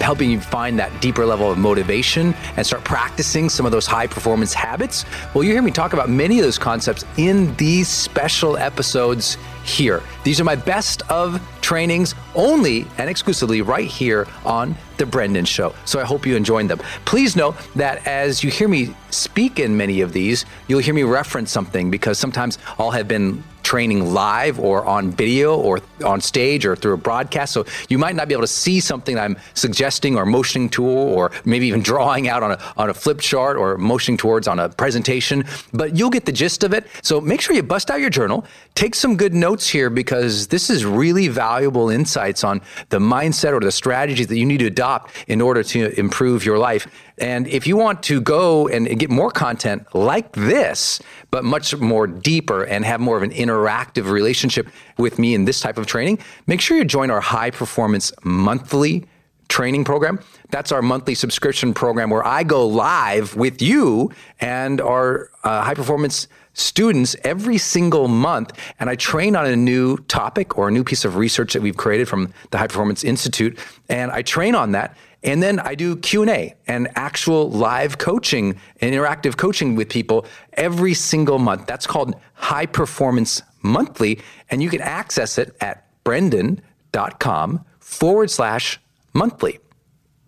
helping 0.00 0.30
you 0.30 0.40
find 0.40 0.78
that 0.78 1.00
deeper 1.00 1.24
level 1.24 1.50
of 1.50 1.58
motivation 1.58 2.34
and 2.56 2.66
start 2.66 2.84
practicing 2.84 3.48
some 3.48 3.66
of 3.66 3.72
those 3.72 3.86
high 3.86 4.06
performance 4.06 4.54
habits. 4.54 5.04
Well, 5.34 5.44
you 5.44 5.52
hear 5.52 5.62
me 5.62 5.70
talk 5.70 5.92
about 5.92 6.08
many 6.08 6.38
of 6.38 6.44
those 6.44 6.58
concepts 6.58 7.04
in 7.16 7.54
these 7.56 7.88
special 7.88 8.56
episodes 8.56 9.36
here. 9.64 10.02
These 10.24 10.40
are 10.40 10.44
my 10.44 10.56
best 10.56 11.02
of 11.10 11.40
trainings 11.60 12.14
only 12.34 12.86
and 12.98 13.08
exclusively 13.08 13.62
right 13.62 13.86
here 13.86 14.26
on 14.44 14.76
The 14.96 15.06
Brendon 15.06 15.44
Show. 15.44 15.74
So 15.84 16.00
I 16.00 16.04
hope 16.04 16.26
you 16.26 16.36
enjoyed 16.36 16.68
them. 16.68 16.80
Please 17.04 17.36
know 17.36 17.54
that 17.76 18.06
as 18.06 18.42
you 18.42 18.50
hear 18.50 18.68
me 18.68 18.94
speak 19.10 19.58
in 19.58 19.76
many 19.76 20.00
of 20.00 20.12
these, 20.12 20.44
you'll 20.68 20.80
hear 20.80 20.94
me 20.94 21.04
reference 21.04 21.50
something 21.50 21.90
because 21.90 22.18
sometimes 22.18 22.58
I'll 22.78 22.90
have 22.90 23.08
been 23.08 23.42
training 23.72 24.12
live 24.12 24.60
or 24.60 24.84
on 24.84 25.10
video 25.10 25.56
or 25.56 25.80
on 26.04 26.20
stage 26.20 26.66
or 26.66 26.76
through 26.76 26.92
a 26.92 26.98
broadcast. 26.98 27.54
So 27.54 27.64
you 27.88 27.96
might 27.96 28.14
not 28.14 28.28
be 28.28 28.34
able 28.34 28.42
to 28.42 28.54
see 28.64 28.80
something 28.80 29.18
I'm 29.18 29.38
suggesting 29.54 30.14
or 30.14 30.26
motioning 30.26 30.68
to, 30.76 30.84
or 30.84 31.32
maybe 31.46 31.68
even 31.68 31.80
drawing 31.80 32.28
out 32.28 32.42
on 32.42 32.50
a, 32.52 32.58
on 32.76 32.90
a 32.90 32.94
flip 33.02 33.20
chart 33.20 33.56
or 33.56 33.78
motioning 33.78 34.18
towards 34.18 34.46
on 34.46 34.58
a 34.58 34.68
presentation, 34.68 35.44
but 35.72 35.96
you'll 35.96 36.10
get 36.10 36.26
the 36.26 36.32
gist 36.32 36.64
of 36.64 36.74
it. 36.74 36.86
So 37.00 37.18
make 37.18 37.40
sure 37.40 37.56
you 37.56 37.62
bust 37.62 37.90
out 37.90 37.98
your 37.98 38.10
journal, 38.10 38.44
take 38.74 38.94
some 38.94 39.16
good 39.16 39.32
notes 39.32 39.66
here 39.70 39.88
because 39.88 40.48
this 40.48 40.68
is 40.68 40.84
really 40.84 41.28
valuable 41.28 41.88
insights 41.88 42.44
on 42.44 42.60
the 42.90 42.98
mindset 42.98 43.54
or 43.54 43.60
the 43.60 43.72
strategies 43.72 44.26
that 44.26 44.36
you 44.36 44.44
need 44.44 44.58
to 44.58 44.66
adopt 44.66 45.16
in 45.28 45.40
order 45.40 45.62
to 45.62 45.98
improve 45.98 46.44
your 46.44 46.58
life. 46.58 46.86
And 47.18 47.46
if 47.46 47.66
you 47.66 47.76
want 47.76 48.02
to 48.04 48.20
go 48.20 48.68
and 48.68 48.98
get 48.98 49.10
more 49.10 49.30
content 49.30 49.86
like 49.94 50.32
this, 50.32 51.00
but 51.30 51.44
much 51.44 51.76
more 51.76 52.06
deeper 52.06 52.64
and 52.64 52.84
have 52.84 53.00
more 53.00 53.16
of 53.16 53.22
an 53.22 53.30
interactive 53.30 54.10
relationship 54.10 54.68
with 54.98 55.18
me 55.18 55.34
in 55.34 55.44
this 55.44 55.60
type 55.60 55.78
of 55.78 55.86
training, 55.86 56.18
make 56.46 56.60
sure 56.60 56.76
you 56.76 56.84
join 56.84 57.10
our 57.10 57.20
high 57.20 57.50
performance 57.50 58.12
monthly 58.24 59.06
training 59.48 59.84
program. 59.84 60.18
That's 60.50 60.72
our 60.72 60.80
monthly 60.80 61.14
subscription 61.14 61.74
program 61.74 62.08
where 62.08 62.26
I 62.26 62.42
go 62.42 62.66
live 62.66 63.36
with 63.36 63.60
you 63.60 64.10
and 64.40 64.80
our 64.80 65.30
uh, 65.44 65.62
high 65.62 65.74
performance 65.74 66.26
students 66.54 67.16
every 67.22 67.58
single 67.58 68.08
month. 68.08 68.52
And 68.80 68.88
I 68.88 68.94
train 68.94 69.36
on 69.36 69.46
a 69.46 69.56
new 69.56 69.98
topic 70.08 70.56
or 70.56 70.68
a 70.68 70.70
new 70.70 70.84
piece 70.84 71.04
of 71.04 71.16
research 71.16 71.52
that 71.52 71.62
we've 71.62 71.76
created 71.76 72.08
from 72.08 72.32
the 72.50 72.58
High 72.58 72.66
Performance 72.66 73.04
Institute. 73.04 73.58
And 73.88 74.10
I 74.10 74.22
train 74.22 74.54
on 74.54 74.72
that 74.72 74.96
and 75.24 75.42
then 75.42 75.60
I 75.60 75.74
do 75.74 75.96
Q&A 75.96 76.54
and 76.66 76.88
actual 76.96 77.50
live 77.50 77.98
coaching 77.98 78.58
and 78.80 78.94
interactive 78.94 79.36
coaching 79.36 79.76
with 79.76 79.88
people 79.88 80.26
every 80.54 80.94
single 80.94 81.38
month. 81.38 81.66
That's 81.66 81.86
called 81.86 82.16
High 82.34 82.66
Performance 82.66 83.42
Monthly. 83.62 84.20
And 84.50 84.62
you 84.62 84.68
can 84.68 84.80
access 84.80 85.38
it 85.38 85.56
at 85.60 85.86
brendon.com 86.02 87.64
forward 87.78 88.30
slash 88.30 88.80
monthly. 89.12 89.60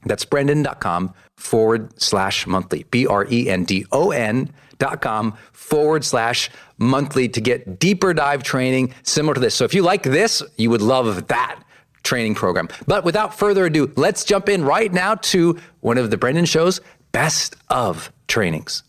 That's 0.04 0.24
brendon.com 0.24 1.14
forward 1.36 2.00
slash 2.00 2.46
monthly. 2.46 2.84
B 2.84 3.06
R 3.06 3.26
E 3.28 3.48
N 3.48 3.64
D 3.64 3.86
O 3.90 4.12
N 4.12 4.50
dot 4.78 5.00
com 5.00 5.36
forward 5.52 6.04
slash 6.04 6.50
monthly 6.78 7.28
to 7.28 7.40
get 7.40 7.78
deeper 7.78 8.12
dive 8.12 8.42
training 8.42 8.94
similar 9.02 9.34
to 9.34 9.40
this. 9.40 9.54
So 9.54 9.64
if 9.64 9.74
you 9.74 9.82
like 9.82 10.02
this, 10.02 10.42
you 10.56 10.70
would 10.70 10.82
love 10.82 11.26
that 11.28 11.64
training 12.04 12.36
program. 12.36 12.68
But 12.86 13.04
without 13.04 13.36
further 13.36 13.66
ado, 13.66 13.92
let's 13.96 14.24
jump 14.24 14.48
in 14.48 14.64
right 14.64 14.92
now 14.92 15.16
to 15.16 15.58
one 15.80 15.98
of 15.98 16.10
the 16.10 16.16
Brendon 16.16 16.44
Show's 16.44 16.80
best 17.12 17.56
of 17.68 18.12
trainings. 18.28 18.82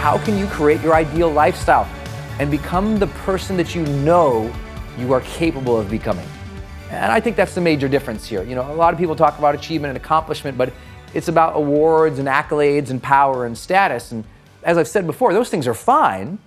How 0.00 0.16
can 0.24 0.38
you 0.38 0.46
create 0.46 0.80
your 0.80 0.94
ideal 0.94 1.30
lifestyle 1.30 1.86
and 2.38 2.50
become 2.50 2.98
the 2.98 3.08
person 3.08 3.58
that 3.58 3.74
you 3.74 3.84
know 3.84 4.50
you 4.96 5.12
are 5.12 5.20
capable 5.20 5.78
of 5.78 5.90
becoming? 5.90 6.26
And 6.90 7.12
I 7.12 7.20
think 7.20 7.36
that's 7.36 7.54
the 7.54 7.60
major 7.60 7.88
difference 7.88 8.26
here. 8.26 8.42
You 8.42 8.54
know, 8.54 8.72
a 8.72 8.72
lot 8.72 8.94
of 8.94 8.98
people 8.98 9.14
talk 9.14 9.38
about 9.38 9.54
achievement 9.54 9.90
and 9.90 10.02
accomplishment, 10.02 10.56
but 10.56 10.72
it's 11.14 11.28
about 11.28 11.56
awards 11.56 12.18
and 12.18 12.28
accolades 12.28 12.90
and 12.90 13.02
power 13.02 13.46
and 13.46 13.56
status. 13.56 14.12
And 14.12 14.24
as 14.62 14.76
I've 14.78 14.88
said 14.88 15.06
before, 15.06 15.32
those 15.32 15.48
things 15.48 15.66
are 15.66 15.74
fine. 15.74 16.38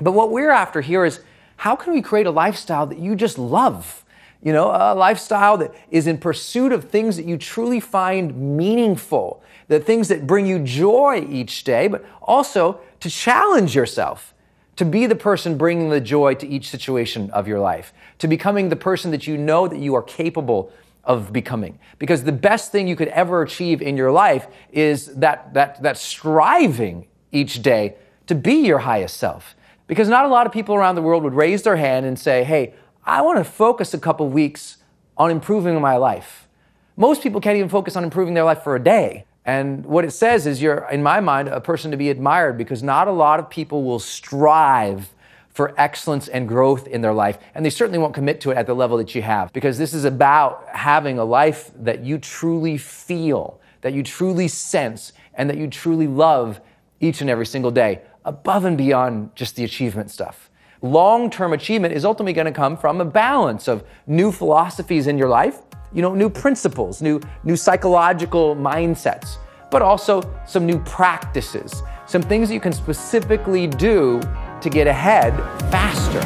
But 0.00 0.12
what 0.12 0.30
we're 0.30 0.50
after 0.50 0.80
here 0.80 1.04
is 1.04 1.20
how 1.56 1.76
can 1.76 1.92
we 1.92 2.02
create 2.02 2.26
a 2.26 2.30
lifestyle 2.30 2.86
that 2.86 2.98
you 2.98 3.14
just 3.14 3.38
love? 3.38 4.04
You 4.42 4.52
know, 4.52 4.70
a 4.70 4.94
lifestyle 4.94 5.56
that 5.58 5.74
is 5.90 6.06
in 6.06 6.18
pursuit 6.18 6.72
of 6.72 6.90
things 6.90 7.16
that 7.16 7.24
you 7.24 7.38
truly 7.38 7.80
find 7.80 8.56
meaningful, 8.56 9.42
the 9.68 9.80
things 9.80 10.08
that 10.08 10.26
bring 10.26 10.46
you 10.46 10.58
joy 10.58 11.26
each 11.30 11.64
day, 11.64 11.88
but 11.88 12.04
also 12.20 12.80
to 13.00 13.08
challenge 13.08 13.74
yourself 13.74 14.34
to 14.76 14.84
be 14.84 15.06
the 15.06 15.14
person 15.14 15.56
bringing 15.56 15.88
the 15.88 16.00
joy 16.00 16.34
to 16.34 16.46
each 16.46 16.68
situation 16.68 17.30
of 17.30 17.46
your 17.46 17.60
life, 17.60 17.92
to 18.18 18.28
becoming 18.28 18.68
the 18.68 18.76
person 18.76 19.10
that 19.12 19.26
you 19.26 19.38
know 19.38 19.68
that 19.68 19.78
you 19.78 19.94
are 19.94 20.02
capable 20.02 20.72
of 21.04 21.32
becoming. 21.32 21.78
Because 21.98 22.24
the 22.24 22.32
best 22.32 22.72
thing 22.72 22.88
you 22.88 22.96
could 22.96 23.08
ever 23.08 23.42
achieve 23.42 23.82
in 23.82 23.96
your 23.96 24.10
life 24.10 24.46
is 24.72 25.14
that, 25.14 25.54
that, 25.54 25.82
that 25.82 25.96
striving 25.96 27.06
each 27.32 27.62
day 27.62 27.96
to 28.26 28.34
be 28.34 28.66
your 28.66 28.78
highest 28.78 29.16
self. 29.16 29.54
Because 29.86 30.08
not 30.08 30.24
a 30.24 30.28
lot 30.28 30.46
of 30.46 30.52
people 30.52 30.74
around 30.74 30.94
the 30.94 31.02
world 31.02 31.22
would 31.24 31.34
raise 31.34 31.62
their 31.62 31.76
hand 31.76 32.06
and 32.06 32.18
say, 32.18 32.44
hey, 32.44 32.74
I 33.04 33.20
want 33.22 33.38
to 33.38 33.44
focus 33.44 33.92
a 33.92 33.98
couple 33.98 34.28
weeks 34.28 34.78
on 35.16 35.30
improving 35.30 35.78
my 35.80 35.96
life. 35.96 36.48
Most 36.96 37.22
people 37.22 37.40
can't 37.40 37.56
even 37.56 37.68
focus 37.68 37.96
on 37.96 38.04
improving 38.04 38.34
their 38.34 38.44
life 38.44 38.62
for 38.62 38.76
a 38.76 38.82
day. 38.82 39.26
And 39.44 39.84
what 39.84 40.04
it 40.04 40.12
says 40.12 40.46
is 40.46 40.62
you're, 40.62 40.88
in 40.90 41.02
my 41.02 41.20
mind, 41.20 41.48
a 41.48 41.60
person 41.60 41.90
to 41.90 41.96
be 41.98 42.08
admired 42.08 42.56
because 42.56 42.82
not 42.82 43.08
a 43.08 43.12
lot 43.12 43.40
of 43.40 43.50
people 43.50 43.84
will 43.84 43.98
strive 43.98 45.13
for 45.54 45.72
excellence 45.80 46.26
and 46.26 46.48
growth 46.48 46.88
in 46.88 47.00
their 47.00 47.14
life. 47.14 47.38
And 47.54 47.64
they 47.64 47.70
certainly 47.70 47.98
won't 47.98 48.12
commit 48.12 48.40
to 48.42 48.50
it 48.50 48.56
at 48.56 48.66
the 48.66 48.74
level 48.74 48.98
that 48.98 49.14
you 49.14 49.22
have 49.22 49.52
because 49.52 49.78
this 49.78 49.94
is 49.94 50.04
about 50.04 50.68
having 50.68 51.18
a 51.18 51.24
life 51.24 51.70
that 51.76 52.04
you 52.04 52.18
truly 52.18 52.76
feel, 52.76 53.60
that 53.80 53.94
you 53.94 54.02
truly 54.02 54.48
sense, 54.48 55.12
and 55.34 55.48
that 55.48 55.56
you 55.56 55.68
truly 55.68 56.08
love 56.08 56.60
each 57.00 57.20
and 57.20 57.30
every 57.30 57.46
single 57.46 57.70
day, 57.70 58.02
above 58.24 58.64
and 58.64 58.76
beyond 58.76 59.34
just 59.36 59.54
the 59.54 59.62
achievement 59.62 60.10
stuff. 60.10 60.50
Long 60.82 61.30
term 61.30 61.52
achievement 61.52 61.94
is 61.94 62.04
ultimately 62.04 62.32
going 62.32 62.46
to 62.46 62.52
come 62.52 62.76
from 62.76 63.00
a 63.00 63.04
balance 63.04 63.68
of 63.68 63.84
new 64.08 64.32
philosophies 64.32 65.06
in 65.06 65.16
your 65.16 65.28
life, 65.28 65.60
you 65.92 66.02
know, 66.02 66.14
new 66.14 66.28
principles, 66.28 67.00
new, 67.00 67.20
new 67.44 67.56
psychological 67.56 68.56
mindsets, 68.56 69.36
but 69.70 69.82
also 69.82 70.20
some 70.46 70.66
new 70.66 70.80
practices, 70.80 71.82
some 72.06 72.22
things 72.22 72.48
that 72.48 72.54
you 72.54 72.60
can 72.60 72.72
specifically 72.72 73.66
do 73.66 74.20
to 74.60 74.70
get 74.70 74.86
ahead 74.86 75.34
faster. 75.70 76.20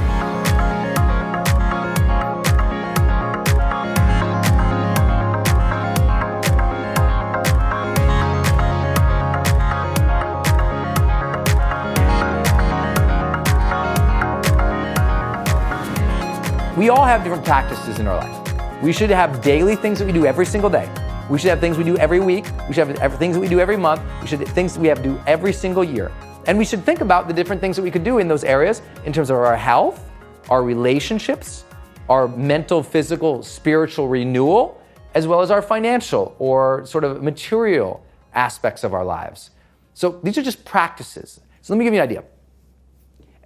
We 16.78 16.90
all 16.90 17.04
have 17.04 17.24
different 17.24 17.44
practices 17.44 17.98
in 17.98 18.06
our 18.06 18.16
life. 18.16 18.82
We 18.82 18.92
should 18.92 19.10
have 19.10 19.42
daily 19.42 19.74
things 19.74 19.98
that 19.98 20.04
we 20.04 20.12
do 20.12 20.26
every 20.26 20.46
single 20.46 20.70
day. 20.70 20.88
We 21.28 21.36
should 21.36 21.50
have 21.50 21.58
things 21.58 21.76
we 21.76 21.82
do 21.82 21.96
every 21.98 22.20
week. 22.20 22.46
We 22.68 22.74
should 22.74 22.96
have 22.96 23.18
things 23.18 23.34
that 23.34 23.40
we 23.40 23.48
do 23.48 23.58
every 23.58 23.76
month. 23.76 24.00
We 24.22 24.28
should 24.28 24.38
have 24.38 24.48
things 24.50 24.78
we 24.78 24.86
have 24.86 24.98
to 24.98 25.02
do 25.02 25.20
every 25.26 25.52
single 25.52 25.82
year. 25.82 26.12
And 26.48 26.56
we 26.56 26.64
should 26.64 26.82
think 26.82 27.02
about 27.02 27.28
the 27.28 27.34
different 27.34 27.60
things 27.60 27.76
that 27.76 27.82
we 27.82 27.90
could 27.90 28.02
do 28.02 28.18
in 28.18 28.26
those 28.26 28.42
areas 28.42 28.80
in 29.04 29.12
terms 29.12 29.28
of 29.28 29.36
our 29.36 29.54
health, 29.54 30.10
our 30.48 30.62
relationships, 30.62 31.64
our 32.08 32.26
mental, 32.26 32.82
physical, 32.82 33.42
spiritual 33.42 34.08
renewal, 34.08 34.80
as 35.14 35.26
well 35.26 35.42
as 35.42 35.50
our 35.50 35.60
financial 35.60 36.34
or 36.38 36.86
sort 36.86 37.04
of 37.04 37.22
material 37.22 38.02
aspects 38.32 38.82
of 38.82 38.94
our 38.94 39.04
lives. 39.04 39.50
So 39.92 40.20
these 40.22 40.38
are 40.38 40.42
just 40.42 40.64
practices. 40.64 41.38
So 41.60 41.74
let 41.74 41.78
me 41.78 41.84
give 41.84 41.92
you 41.92 42.00
an 42.00 42.04
idea. 42.04 42.24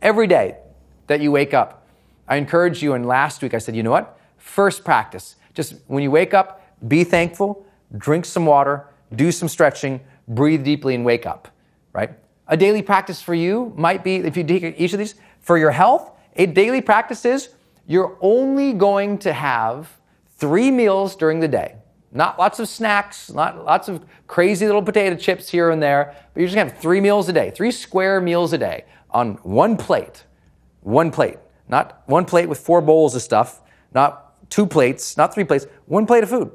Every 0.00 0.28
day 0.28 0.58
that 1.08 1.20
you 1.20 1.32
wake 1.32 1.54
up, 1.54 1.88
I 2.28 2.36
encourage 2.36 2.84
you, 2.84 2.92
and 2.92 3.04
last 3.04 3.42
week 3.42 3.52
I 3.52 3.58
said, 3.58 3.74
you 3.74 3.82
know 3.82 3.90
what? 3.90 4.16
First 4.38 4.84
practice, 4.84 5.34
just 5.54 5.74
when 5.88 6.04
you 6.04 6.10
wake 6.12 6.34
up, 6.34 6.64
be 6.86 7.02
thankful, 7.02 7.66
drink 7.96 8.24
some 8.24 8.46
water, 8.46 8.86
do 9.12 9.32
some 9.32 9.48
stretching, 9.48 10.00
breathe 10.28 10.62
deeply, 10.62 10.94
and 10.94 11.04
wake 11.04 11.26
up, 11.26 11.48
right? 11.92 12.10
A 12.52 12.56
daily 12.56 12.82
practice 12.82 13.22
for 13.22 13.32
you 13.34 13.72
might 13.78 14.04
be, 14.04 14.16
if 14.16 14.36
you 14.36 14.44
take 14.44 14.78
each 14.78 14.92
of 14.92 14.98
these, 14.98 15.14
for 15.40 15.56
your 15.56 15.70
health, 15.70 16.10
a 16.36 16.44
daily 16.44 16.82
practice 16.82 17.24
is 17.24 17.48
you're 17.86 18.18
only 18.20 18.74
going 18.74 19.16
to 19.20 19.32
have 19.32 19.88
three 20.36 20.70
meals 20.70 21.16
during 21.16 21.40
the 21.40 21.48
day. 21.48 21.76
Not 22.12 22.38
lots 22.38 22.58
of 22.58 22.68
snacks, 22.68 23.32
not 23.32 23.64
lots 23.64 23.88
of 23.88 24.04
crazy 24.26 24.66
little 24.66 24.82
potato 24.82 25.16
chips 25.16 25.48
here 25.48 25.70
and 25.70 25.82
there, 25.82 26.14
but 26.34 26.40
you're 26.40 26.46
just 26.46 26.54
gonna 26.54 26.68
have 26.68 26.78
three 26.78 27.00
meals 27.00 27.26
a 27.30 27.32
day, 27.32 27.52
three 27.52 27.70
square 27.70 28.20
meals 28.20 28.52
a 28.52 28.58
day 28.58 28.84
on 29.08 29.36
one 29.36 29.78
plate. 29.78 30.24
One 30.82 31.10
plate. 31.10 31.38
Not 31.68 32.02
one 32.04 32.26
plate 32.26 32.50
with 32.50 32.58
four 32.58 32.82
bowls 32.82 33.14
of 33.14 33.22
stuff, 33.22 33.62
not 33.94 34.50
two 34.50 34.66
plates, 34.66 35.16
not 35.16 35.32
three 35.32 35.44
plates, 35.44 35.64
one 35.86 36.04
plate 36.04 36.22
of 36.22 36.28
food. 36.28 36.50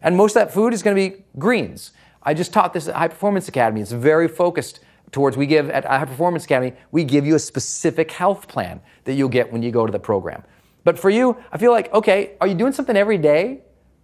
And 0.00 0.16
most 0.16 0.34
of 0.34 0.46
that 0.46 0.54
food 0.54 0.72
is 0.72 0.82
gonna 0.82 0.96
be 0.96 1.24
greens. 1.38 1.90
I 2.22 2.32
just 2.32 2.54
taught 2.54 2.72
this 2.72 2.88
at 2.88 2.94
High 2.94 3.08
Performance 3.08 3.48
Academy. 3.48 3.82
It's 3.82 3.92
very 3.92 4.28
focused 4.28 4.80
towards 5.12 5.36
we 5.36 5.46
give 5.46 5.70
at 5.70 5.84
High 5.84 6.06
Performance 6.06 6.44
Academy, 6.44 6.72
we 6.90 7.04
give 7.04 7.24
you 7.24 7.36
a 7.36 7.38
specific 7.38 8.10
health 8.10 8.48
plan 8.48 8.80
that 9.04 9.12
you'll 9.12 9.28
get 9.28 9.52
when 9.52 9.62
you 9.62 9.70
go 9.70 9.86
to 9.86 9.92
the 9.92 10.00
program. 10.00 10.42
But 10.84 10.98
for 10.98 11.10
you, 11.10 11.36
I 11.52 11.58
feel 11.58 11.70
like, 11.70 11.92
okay, 11.94 12.32
are 12.40 12.46
you 12.46 12.54
doing 12.54 12.72
something 12.72 12.96
every 12.96 13.18
day 13.18 13.60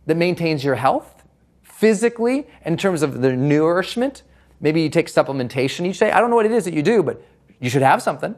that 0.06 0.16
maintains 0.16 0.62
your 0.62 0.76
health 0.76 1.24
physically 1.62 2.46
in 2.64 2.76
terms 2.76 3.02
of 3.02 3.20
the 3.20 3.34
nourishment? 3.34 4.22
Maybe 4.60 4.82
you 4.82 4.90
take 4.90 5.06
supplementation 5.06 5.86
each 5.86 5.98
day. 5.98 6.12
I 6.12 6.20
don't 6.20 6.30
know 6.30 6.36
what 6.36 6.46
it 6.46 6.52
is 6.52 6.64
that 6.66 6.74
you 6.74 6.82
do, 6.82 7.02
but 7.02 7.22
you 7.58 7.70
should 7.70 7.82
have 7.82 8.02
something. 8.02 8.36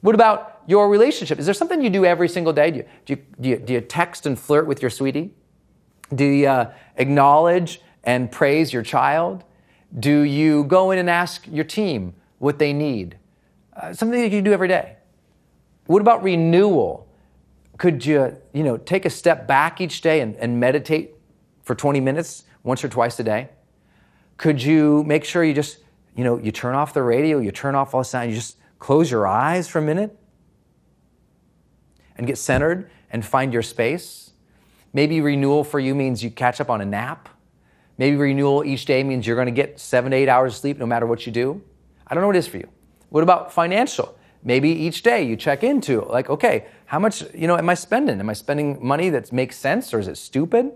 What 0.00 0.14
about 0.14 0.62
your 0.66 0.88
relationship? 0.88 1.38
Is 1.38 1.44
there 1.44 1.54
something 1.54 1.82
you 1.82 1.90
do 1.90 2.04
every 2.04 2.28
single 2.28 2.52
day? 2.52 2.70
Do 2.70 2.78
you, 2.78 2.84
do 3.04 3.12
you, 3.12 3.22
do 3.40 3.48
you, 3.48 3.56
do 3.58 3.72
you 3.74 3.80
text 3.80 4.26
and 4.26 4.38
flirt 4.38 4.66
with 4.66 4.82
your 4.82 4.90
sweetie? 4.90 5.32
Do 6.14 6.24
you 6.24 6.48
uh, 6.48 6.72
acknowledge 6.96 7.80
and 8.04 8.30
praise 8.30 8.72
your 8.72 8.82
child? 8.82 9.44
Do 9.98 10.20
you 10.20 10.64
go 10.64 10.90
in 10.90 10.98
and 10.98 11.08
ask 11.08 11.46
your 11.50 11.64
team 11.64 12.14
what 12.38 12.58
they 12.58 12.72
need? 12.72 13.16
Uh, 13.74 13.92
something 13.92 14.20
that 14.20 14.30
you 14.30 14.42
do 14.42 14.52
every 14.52 14.68
day. 14.68 14.96
What 15.86 16.00
about 16.00 16.22
renewal? 16.22 17.08
Could 17.78 18.04
you, 18.04 18.36
you 18.52 18.62
know, 18.62 18.76
take 18.76 19.04
a 19.04 19.10
step 19.10 19.46
back 19.46 19.80
each 19.80 20.00
day 20.00 20.20
and, 20.20 20.34
and 20.36 20.58
meditate 20.58 21.14
for 21.62 21.74
20 21.74 22.00
minutes 22.00 22.44
once 22.62 22.82
or 22.82 22.88
twice 22.88 23.18
a 23.20 23.24
day? 23.24 23.48
Could 24.36 24.62
you 24.62 25.02
make 25.04 25.24
sure 25.24 25.44
you 25.44 25.54
just, 25.54 25.78
you 26.14 26.24
know, 26.24 26.38
you 26.38 26.52
turn 26.52 26.74
off 26.74 26.92
the 26.92 27.02
radio, 27.02 27.38
you 27.38 27.50
turn 27.50 27.74
off 27.74 27.94
all 27.94 28.00
the 28.00 28.04
sound, 28.04 28.30
you 28.30 28.36
just 28.36 28.56
close 28.78 29.10
your 29.10 29.26
eyes 29.26 29.68
for 29.68 29.78
a 29.78 29.82
minute 29.82 30.16
and 32.16 32.26
get 32.26 32.38
centered 32.38 32.90
and 33.10 33.24
find 33.24 33.52
your 33.52 33.62
space? 33.62 34.32
Maybe 34.92 35.20
renewal 35.20 35.64
for 35.64 35.78
you 35.78 35.94
means 35.94 36.24
you 36.24 36.30
catch 36.30 36.60
up 36.60 36.70
on 36.70 36.80
a 36.80 36.84
nap. 36.84 37.28
Maybe 37.98 38.16
renewal 38.16 38.64
each 38.64 38.84
day 38.84 39.02
means 39.02 39.26
you're 39.26 39.36
going 39.36 39.46
to 39.46 39.52
get 39.52 39.80
seven 39.80 40.10
to 40.10 40.16
eight 40.16 40.28
hours 40.28 40.54
of 40.54 40.58
sleep 40.58 40.78
no 40.78 40.86
matter 40.86 41.06
what 41.06 41.26
you 41.26 41.32
do. 41.32 41.62
I 42.06 42.14
don't 42.14 42.20
know 42.22 42.28
what 42.28 42.36
it 42.36 42.40
is 42.40 42.46
for 42.46 42.58
you. 42.58 42.68
What 43.08 43.22
about 43.22 43.52
financial? 43.52 44.16
Maybe 44.42 44.70
each 44.70 45.02
day 45.02 45.22
you 45.22 45.36
check 45.36 45.64
into 45.64 46.02
like, 46.02 46.30
okay, 46.30 46.66
how 46.84 46.98
much, 46.98 47.24
you 47.34 47.46
know, 47.46 47.56
am 47.56 47.68
I 47.68 47.74
spending? 47.74 48.20
Am 48.20 48.30
I 48.30 48.34
spending 48.34 48.78
money 48.84 49.10
that 49.10 49.32
makes 49.32 49.56
sense 49.56 49.92
or 49.92 49.98
is 49.98 50.08
it 50.08 50.16
stupid? 50.16 50.70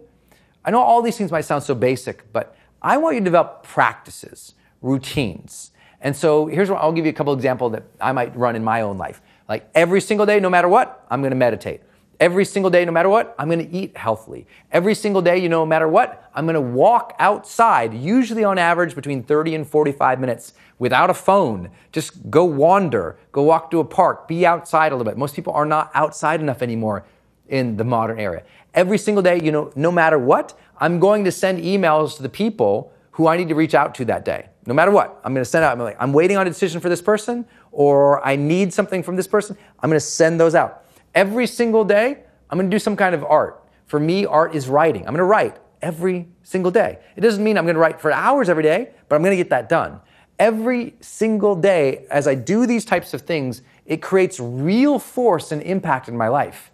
I 0.65 0.71
know 0.71 0.81
all 0.81 1.03
these 1.03 1.17
things 1.17 1.31
might 1.31 1.43
sound 1.43 1.63
so 1.63 1.75
basic, 1.75 2.33
but 2.33 2.57
I 2.83 2.97
want 2.97 3.15
you 3.15 3.21
to 3.21 3.25
develop 3.25 3.63
practices, 3.63 4.55
routines. 4.83 5.71
And 6.01 6.17
so 6.17 6.47
here's 6.47 6.71
what 6.71 6.81
I'll 6.81 6.93
give 6.93 7.05
you 7.05 7.11
a 7.11 7.15
couple 7.15 7.33
examples 7.33 7.73
that 7.73 7.85
I 8.01 8.13
might 8.13 8.35
run 8.37 8.57
in 8.57 8.65
my 8.65 8.81
own 8.81 8.99
life. 8.99 9.21
Like 9.49 9.69
every 9.75 10.01
single 10.01 10.27
day, 10.27 10.41
no 10.41 10.51
matter 10.51 10.69
what, 10.69 11.07
I'm 11.11 11.21
going 11.21 11.31
to 11.33 11.37
meditate. 11.37 11.83
Every 12.21 12.45
single 12.45 12.71
day, 12.71 12.85
no 12.85 12.93
matter 12.93 13.09
what, 13.09 13.35
I'm 13.39 13.49
going 13.49 13.67
to 13.67 13.75
eat 13.75 13.97
healthily. 13.97 14.47
Every 14.71 14.95
single 14.95 15.23
day, 15.23 15.39
you 15.39 15.49
know, 15.49 15.61
no 15.61 15.67
matter 15.67 15.89
what, 15.89 16.31
I'm 16.35 16.45
going 16.45 16.55
to 16.55 16.61
walk 16.61 17.17
outside, 17.19 17.95
usually 17.95 18.45
on 18.45 18.59
average 18.59 18.95
between 18.95 19.23
30 19.23 19.55
and 19.55 19.67
45 19.67 20.21
minutes 20.21 20.53
without 20.79 21.09
a 21.09 21.15
phone. 21.15 21.71
Just 21.93 22.29
go 22.29 22.45
wander, 22.45 23.17
go 23.33 23.43
walk 23.43 23.71
to 23.71 23.81
a 23.81 23.85
park, 23.87 24.29
be 24.29 24.45
outside 24.45 24.93
a 24.93 24.97
little 24.97 25.11
bit. 25.11 25.17
Most 25.17 25.35
people 25.35 25.55
are 25.55 25.65
not 25.65 25.91
outside 25.95 26.43
enough 26.43 26.61
anymore 26.61 27.07
in 27.49 27.79
the 27.79 27.85
modern 27.85 28.21
era. 28.21 28.43
Every 28.75 28.99
single 28.99 29.23
day, 29.23 29.41
you 29.43 29.51
know, 29.51 29.73
no 29.75 29.91
matter 29.91 30.19
what, 30.19 30.59
I'm 30.77 31.01
going 31.01 31.25
to 31.25 31.33
send 31.33 31.63
emails 31.63 32.17
to 32.17 32.23
the 32.23 32.29
people 32.29 32.93
who 33.13 33.29
I 33.29 33.39
need 33.39 33.49
to 33.49 33.55
reach 33.55 33.75
out 33.75 33.95
to 33.95 34.05
that 34.05 34.27
day. 34.27 34.51
No 34.67 34.75
matter 34.75 34.91
what, 34.91 35.19
I'm 35.25 35.33
going 35.33 35.43
to 35.43 35.51
send 35.51 35.65
out. 35.65 35.73
I'm, 35.73 35.79
like, 35.79 35.97
I'm 35.99 36.13
waiting 36.13 36.37
on 36.37 36.47
a 36.47 36.51
decision 36.51 36.83
for 36.83 36.91
this 36.91 37.01
person, 37.01 37.47
or 37.73 38.25
I 38.27 38.37
need 38.37 38.75
something 38.75 39.03
from 39.03 39.17
this 39.17 39.27
person. 39.27 39.57
I'm 39.81 39.89
going 39.89 39.99
to 39.99 40.05
send 40.05 40.39
those 40.39 40.55
out. 40.55 40.85
Every 41.15 41.47
single 41.47 41.85
day, 41.85 42.19
I'm 42.49 42.59
going 42.59 42.71
to 42.71 42.75
do 42.75 42.79
some 42.79 42.97
kind 42.97 43.15
of 43.15 43.25
art. 43.25 43.65
For 43.87 43.99
me, 43.99 44.27
art 44.27 44.55
is 44.55 44.69
writing. 44.69 45.03
I'm 45.03 45.15
going 45.15 45.19
to 45.19 45.25
write 45.25 45.59
every 45.83 46.29
single 46.43 46.71
day. 46.71 46.99
It 47.17 47.21
doesn't 47.21 47.43
mean 47.43 47.59
I'm 47.59 47.65
going 47.65 47.75
to 47.75 47.81
write 47.81 48.01
for 48.01 48.13
hours 48.13 48.49
every 48.49 48.63
day, 48.63 48.91
but 49.09 49.17
I'm 49.17 49.23
going 49.23 49.33
to 49.33 49.37
get 49.37 49.51
that 49.51 49.69
done. 49.69 50.01
Every 50.39 50.95
single 51.01 51.55
day, 51.55 52.07
as 52.11 52.29
I 52.29 52.35
do 52.35 52.67
these 52.67 52.85
types 52.85 53.13
of 53.13 53.23
things, 53.23 53.63
it 53.87 54.01
creates 54.01 54.39
real 54.39 54.99
force 54.99 55.53
and 55.53 55.61
impact 55.63 56.09
in 56.09 56.17
my 56.17 56.29
life. 56.29 56.71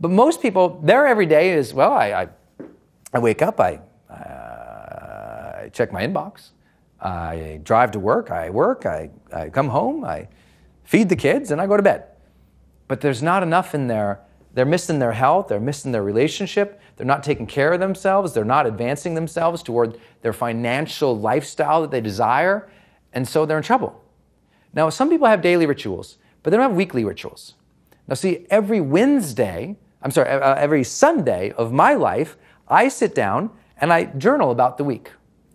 But 0.00 0.10
most 0.10 0.40
people, 0.40 0.80
their 0.82 1.06
every 1.06 1.26
day 1.26 1.50
is, 1.52 1.74
well, 1.74 1.92
I, 1.92 2.06
I, 2.06 2.28
I 3.12 3.18
wake 3.18 3.42
up, 3.42 3.60
I, 3.60 3.80
uh, 4.10 5.62
I 5.64 5.70
check 5.72 5.92
my 5.92 6.04
inbox, 6.04 6.50
I 7.00 7.60
drive 7.62 7.92
to 7.92 8.00
work, 8.00 8.30
I 8.30 8.50
work, 8.50 8.86
I, 8.86 9.10
I 9.32 9.50
come 9.50 9.68
home, 9.68 10.04
I 10.04 10.28
feed 10.84 11.08
the 11.08 11.16
kids, 11.16 11.50
and 11.50 11.60
I 11.60 11.66
go 11.66 11.76
to 11.76 11.82
bed 11.82 12.06
but 12.88 13.00
there's 13.00 13.22
not 13.22 13.42
enough 13.42 13.74
in 13.74 13.86
there. 13.86 14.20
They're 14.52 14.64
missing 14.64 15.00
their 15.00 15.12
health, 15.12 15.48
they're 15.48 15.58
missing 15.58 15.90
their 15.90 16.04
relationship, 16.04 16.80
they're 16.96 17.06
not 17.06 17.24
taking 17.24 17.46
care 17.46 17.72
of 17.72 17.80
themselves, 17.80 18.32
they're 18.32 18.44
not 18.44 18.66
advancing 18.66 19.14
themselves 19.14 19.62
toward 19.62 19.98
their 20.22 20.32
financial 20.32 21.18
lifestyle 21.18 21.82
that 21.82 21.90
they 21.90 22.00
desire, 22.00 22.70
and 23.12 23.26
so 23.26 23.46
they're 23.46 23.56
in 23.56 23.64
trouble. 23.64 24.00
Now, 24.72 24.90
some 24.90 25.10
people 25.10 25.26
have 25.26 25.42
daily 25.42 25.66
rituals, 25.66 26.18
but 26.42 26.50
they 26.50 26.56
don't 26.56 26.68
have 26.68 26.76
weekly 26.76 27.04
rituals. 27.04 27.54
Now, 28.06 28.14
see, 28.14 28.46
every 28.50 28.80
Wednesday, 28.80 29.76
I'm 30.02 30.10
sorry, 30.10 30.28
uh, 30.28 30.54
every 30.54 30.84
Sunday 30.84 31.52
of 31.52 31.72
my 31.72 31.94
life, 31.94 32.36
I 32.68 32.88
sit 32.88 33.14
down 33.14 33.50
and 33.80 33.92
I 33.92 34.04
journal 34.04 34.50
about 34.50 34.78
the 34.78 34.84
week. 34.84 35.10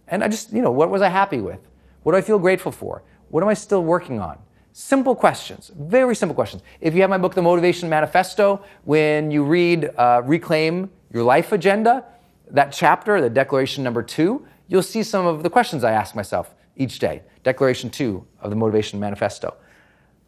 And 0.07 0.23
I 0.23 0.27
just, 0.27 0.51
you 0.51 0.61
know, 0.61 0.71
what 0.71 0.89
was 0.89 1.01
I 1.01 1.09
happy 1.09 1.39
with? 1.39 1.59
What 2.03 2.13
do 2.13 2.17
I 2.17 2.21
feel 2.21 2.39
grateful 2.39 2.71
for? 2.71 3.03
What 3.29 3.43
am 3.43 3.49
I 3.49 3.53
still 3.53 3.83
working 3.83 4.19
on? 4.19 4.39
Simple 4.81 5.13
questions, 5.13 5.69
very 5.77 6.15
simple 6.15 6.33
questions. 6.33 6.63
If 6.79 6.95
you 6.95 7.01
have 7.01 7.09
my 7.09 7.17
book, 7.17 7.35
The 7.35 7.41
Motivation 7.41 7.89
Manifesto, 7.89 8.63
when 8.85 9.29
you 9.29 9.43
read 9.43 9.89
uh, 9.97 10.21
Reclaim 10.23 10.89
Your 11.11 11.23
Life 11.23 11.51
Agenda, 11.51 12.05
that 12.49 12.71
chapter, 12.71 13.19
the 13.19 13.29
declaration 13.29 13.83
number 13.83 14.01
two, 14.01 14.47
you'll 14.69 14.81
see 14.81 15.03
some 15.03 15.25
of 15.25 15.43
the 15.43 15.49
questions 15.49 15.83
I 15.83 15.91
ask 15.91 16.15
myself 16.15 16.55
each 16.77 16.97
day. 16.97 17.23
Declaration 17.43 17.89
two 17.89 18.25
of 18.39 18.51
the 18.51 18.55
Motivation 18.55 19.01
Manifesto. 19.01 19.53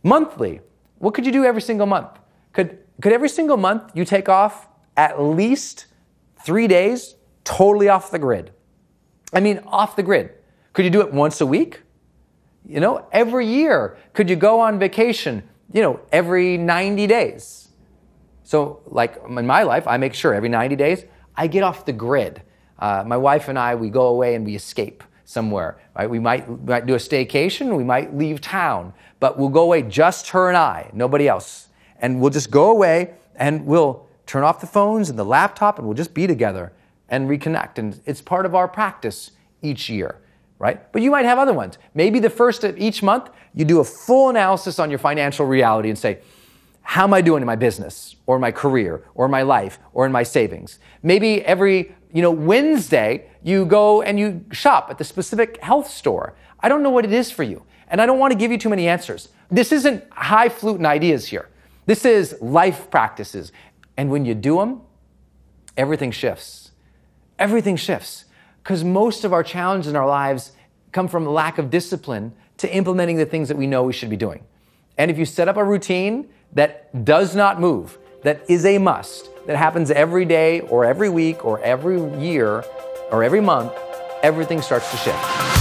Monthly, 0.03 0.59
what 0.97 1.13
could 1.13 1.25
you 1.25 1.31
do 1.31 1.45
every 1.45 1.61
single 1.61 1.87
month? 1.87 2.19
Could, 2.51 2.77
could 3.01 3.13
every 3.13 3.29
single 3.29 3.55
month 3.55 3.91
you 3.93 4.03
take 4.03 4.27
off 4.27 4.67
at 4.97 5.21
least 5.21 5.85
three 6.43 6.67
days 6.67 7.15
totally 7.45 7.87
off 7.87 8.11
the 8.11 8.19
grid? 8.19 8.51
I 9.31 9.39
mean, 9.39 9.59
off 9.65 9.95
the 9.95 10.03
grid. 10.03 10.31
Could 10.73 10.83
you 10.83 10.91
do 10.91 10.99
it 10.99 11.13
once 11.13 11.39
a 11.39 11.45
week? 11.45 11.83
You 12.71 12.79
know, 12.79 13.05
every 13.11 13.47
year. 13.47 13.97
Could 14.13 14.29
you 14.29 14.37
go 14.37 14.61
on 14.61 14.79
vacation, 14.79 15.43
you 15.73 15.81
know, 15.81 15.99
every 16.13 16.55
90 16.55 17.05
days? 17.05 17.67
So, 18.43 18.81
like 18.85 19.21
in 19.27 19.45
my 19.45 19.63
life, 19.63 19.85
I 19.87 19.97
make 19.97 20.13
sure 20.13 20.33
every 20.33 20.47
90 20.47 20.77
days 20.77 21.03
I 21.35 21.47
get 21.47 21.63
off 21.63 21.85
the 21.85 21.91
grid. 21.91 22.41
Uh, 22.79 23.03
my 23.05 23.17
wife 23.17 23.49
and 23.49 23.59
I, 23.59 23.75
we 23.75 23.89
go 23.89 24.07
away 24.07 24.35
and 24.35 24.45
we 24.45 24.55
escape 24.55 25.03
somewhere. 25.25 25.81
Right? 25.97 26.09
We 26.09 26.19
might, 26.19 26.47
we 26.49 26.55
might 26.65 26.85
do 26.85 26.93
a 26.93 26.97
staycation, 26.97 27.75
we 27.75 27.83
might 27.83 28.15
leave 28.15 28.39
town, 28.39 28.93
but 29.19 29.37
we'll 29.37 29.49
go 29.49 29.63
away 29.63 29.81
just 29.81 30.29
her 30.29 30.47
and 30.47 30.55
I, 30.55 30.89
nobody 30.93 31.27
else. 31.27 31.67
And 31.99 32.21
we'll 32.21 32.31
just 32.31 32.51
go 32.51 32.71
away 32.71 33.15
and 33.35 33.65
we'll 33.65 34.07
turn 34.25 34.43
off 34.43 34.61
the 34.61 34.67
phones 34.67 35.09
and 35.09 35.19
the 35.19 35.25
laptop 35.25 35.77
and 35.77 35.85
we'll 35.85 35.97
just 35.97 36.13
be 36.13 36.25
together 36.25 36.71
and 37.09 37.29
reconnect. 37.29 37.77
And 37.77 37.99
it's 38.05 38.21
part 38.21 38.45
of 38.45 38.55
our 38.55 38.69
practice 38.69 39.31
each 39.61 39.89
year 39.89 40.21
right? 40.61 40.91
But 40.91 41.01
you 41.01 41.09
might 41.09 41.25
have 41.25 41.39
other 41.39 41.53
ones. 41.53 41.79
Maybe 41.95 42.19
the 42.19 42.29
first 42.29 42.63
of 42.63 42.77
each 42.77 43.01
month, 43.01 43.31
you 43.55 43.65
do 43.65 43.79
a 43.79 43.83
full 43.83 44.29
analysis 44.29 44.77
on 44.77 44.91
your 44.91 44.99
financial 44.99 45.47
reality 45.47 45.89
and 45.89 45.97
say, 45.97 46.19
how 46.83 47.05
am 47.05 47.15
I 47.15 47.21
doing 47.21 47.41
in 47.41 47.47
my 47.47 47.55
business 47.55 48.15
or 48.27 48.37
my 48.37 48.51
career 48.51 49.03
or 49.15 49.27
my 49.27 49.41
life 49.41 49.79
or 49.91 50.05
in 50.05 50.11
my 50.11 50.21
savings? 50.21 50.77
Maybe 51.01 51.43
every, 51.45 51.95
you 52.13 52.21
know, 52.21 52.29
Wednesday, 52.29 53.27
you 53.41 53.65
go 53.65 54.03
and 54.03 54.19
you 54.19 54.45
shop 54.51 54.91
at 54.91 54.99
the 54.99 55.03
specific 55.03 55.59
health 55.63 55.89
store. 55.89 56.35
I 56.59 56.69
don't 56.69 56.83
know 56.83 56.91
what 56.91 57.05
it 57.05 57.11
is 57.11 57.31
for 57.31 57.41
you. 57.41 57.63
And 57.87 57.99
I 57.99 58.05
don't 58.05 58.19
want 58.19 58.31
to 58.31 58.37
give 58.37 58.51
you 58.51 58.59
too 58.59 58.69
many 58.69 58.87
answers. 58.87 59.29
This 59.49 59.71
isn't 59.71 60.03
highfalutin 60.11 60.85
ideas 60.85 61.27
here. 61.27 61.49
This 61.87 62.05
is 62.05 62.39
life 62.39 62.91
practices. 62.91 63.51
And 63.97 64.11
when 64.11 64.25
you 64.25 64.35
do 64.35 64.57
them, 64.57 64.81
everything 65.75 66.11
shifts. 66.11 66.71
Everything 67.39 67.75
shifts 67.75 68.25
because 68.63 68.83
most 68.83 69.23
of 69.23 69.33
our 69.33 69.43
challenges 69.43 69.89
in 69.89 69.95
our 69.95 70.07
lives 70.07 70.51
come 70.91 71.07
from 71.07 71.25
lack 71.25 71.57
of 71.57 71.69
discipline 71.69 72.33
to 72.57 72.73
implementing 72.73 73.17
the 73.17 73.25
things 73.25 73.47
that 73.47 73.57
we 73.57 73.67
know 73.67 73.83
we 73.83 73.93
should 73.93 74.09
be 74.09 74.17
doing. 74.17 74.43
And 74.97 75.09
if 75.09 75.17
you 75.17 75.25
set 75.25 75.47
up 75.47 75.57
a 75.57 75.63
routine 75.63 76.29
that 76.53 77.05
does 77.05 77.35
not 77.35 77.59
move, 77.59 77.97
that 78.23 78.47
is 78.47 78.65
a 78.65 78.77
must, 78.77 79.29
that 79.47 79.57
happens 79.57 79.89
every 79.89 80.25
day 80.25 80.61
or 80.61 80.85
every 80.85 81.09
week 81.09 81.43
or 81.43 81.59
every 81.61 81.99
year 82.19 82.63
or 83.11 83.23
every 83.23 83.41
month, 83.41 83.73
everything 84.21 84.61
starts 84.61 84.91
to 84.91 84.97
shift. 84.97 85.60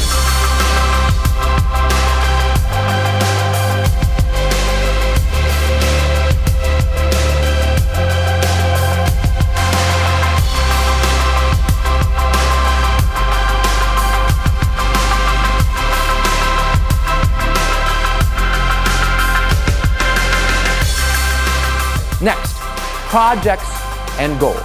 Next, 22.23 22.55
projects 23.09 23.65
and 24.19 24.39
goals, 24.39 24.63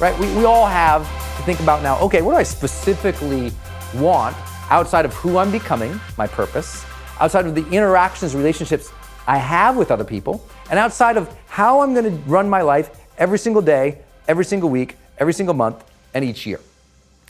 right? 0.00 0.18
We, 0.18 0.34
we 0.36 0.46
all 0.46 0.66
have 0.66 1.02
to 1.36 1.42
think 1.42 1.60
about 1.60 1.82
now, 1.82 1.98
okay, 2.00 2.22
what 2.22 2.32
do 2.32 2.38
I 2.38 2.42
specifically 2.42 3.52
want 3.96 4.34
outside 4.70 5.04
of 5.04 5.12
who 5.12 5.36
I'm 5.36 5.52
becoming, 5.52 6.00
my 6.16 6.26
purpose, 6.26 6.86
outside 7.20 7.44
of 7.44 7.54
the 7.54 7.68
interactions, 7.68 8.34
relationships 8.34 8.90
I 9.26 9.36
have 9.36 9.76
with 9.76 9.90
other 9.90 10.02
people, 10.02 10.48
and 10.70 10.78
outside 10.78 11.18
of 11.18 11.28
how 11.46 11.82
I'm 11.82 11.92
gonna 11.92 12.16
run 12.26 12.48
my 12.48 12.62
life 12.62 12.98
every 13.18 13.38
single 13.38 13.60
day, 13.60 13.98
every 14.26 14.46
single 14.46 14.70
week, 14.70 14.96
every 15.18 15.34
single 15.34 15.54
month, 15.54 15.84
and 16.14 16.24
each 16.24 16.46
year. 16.46 16.60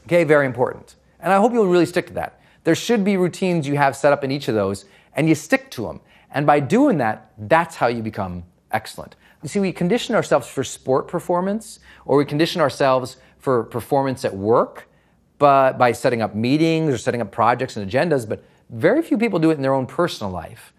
Okay, 0.07 0.23
very 0.23 0.47
important. 0.47 0.95
And 1.19 1.33
I 1.33 1.39
hope 1.39 1.53
you'll 1.53 1.67
really 1.67 1.87
stick 1.87 2.07
to 2.07 2.13
that. 2.13 2.41
There 2.63 2.77
should 2.77 3.05
be 3.05 3.17
routines 3.17 3.67
you 3.67 3.77
have 3.77 3.97
set 3.97 4.13
up 4.13 4.23
in 4.23 4.31
each 4.31 4.47
of 4.47 4.55
those, 4.55 4.85
and 5.17 5.29
you 5.29 5.35
stick 5.35 5.69
to 5.73 5.83
them. 5.83 6.01
And 6.31 6.47
by 6.47 6.61
doing 6.61 6.99
that, 6.99 7.33
that's 7.37 7.75
how 7.75 7.89
you 7.89 8.03
become 8.03 8.45
excellent. 8.71 9.17
You 9.45 9.49
see, 9.49 9.61
we 9.61 9.73
condition 9.73 10.17
ourselves 10.17 10.49
for 10.49 10.65
sport 10.65 11.07
performance 11.07 11.79
or 12.05 12.17
we 12.17 12.25
condition 12.25 12.61
ourselves 12.61 13.19
for 13.39 13.63
performance 13.63 14.25
at 14.25 14.35
work 14.35 14.89
but 15.39 15.79
by 15.79 15.93
setting 15.93 16.23
up 16.23 16.35
meetings 16.35 16.93
or 16.93 16.99
setting 16.99 17.21
up 17.21 17.31
projects 17.31 17.77
and 17.77 17.91
agendas, 17.91 18.29
but 18.29 18.43
very 18.71 19.03
few 19.03 19.19
people 19.19 19.39
do 19.39 19.51
it 19.51 19.55
in 19.55 19.63
their 19.63 19.75
own 19.75 19.87
personal 19.87 20.33
life. 20.33 20.73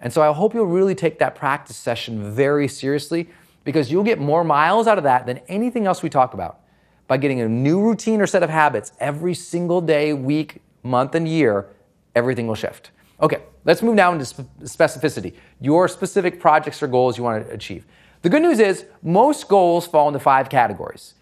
And 0.00 0.12
so 0.12 0.22
I 0.22 0.32
hope 0.32 0.54
you'll 0.54 0.66
really 0.66 0.94
take 0.94 1.18
that 1.18 1.34
practice 1.34 1.76
session 1.76 2.32
very 2.34 2.68
seriously 2.68 3.28
because 3.64 3.90
you'll 3.90 4.04
get 4.04 4.18
more 4.18 4.44
miles 4.44 4.86
out 4.86 4.98
of 4.98 5.04
that 5.04 5.26
than 5.26 5.38
anything 5.48 5.86
else 5.86 6.02
we 6.02 6.08
talk 6.08 6.34
about. 6.34 6.60
By 7.08 7.18
getting 7.18 7.40
a 7.40 7.48
new 7.48 7.80
routine 7.80 8.20
or 8.20 8.26
set 8.26 8.42
of 8.42 8.50
habits 8.50 8.92
every 9.00 9.34
single 9.34 9.80
day, 9.80 10.12
week, 10.12 10.62
month, 10.82 11.14
and 11.14 11.26
year, 11.28 11.68
everything 12.14 12.46
will 12.46 12.54
shift. 12.54 12.90
Okay, 13.20 13.42
let's 13.64 13.82
move 13.82 13.94
now 13.94 14.12
into 14.12 14.24
specificity. 14.24 15.34
Your 15.60 15.88
specific 15.88 16.40
projects 16.40 16.82
or 16.82 16.86
goals 16.86 17.16
you 17.16 17.24
want 17.24 17.46
to 17.46 17.52
achieve. 17.52 17.86
The 18.26 18.30
good 18.30 18.42
news 18.42 18.58
is 18.58 18.86
most 19.04 19.46
goals 19.46 19.86
fall 19.86 20.08
into 20.08 20.18
five 20.18 20.48
categories. 20.48 21.14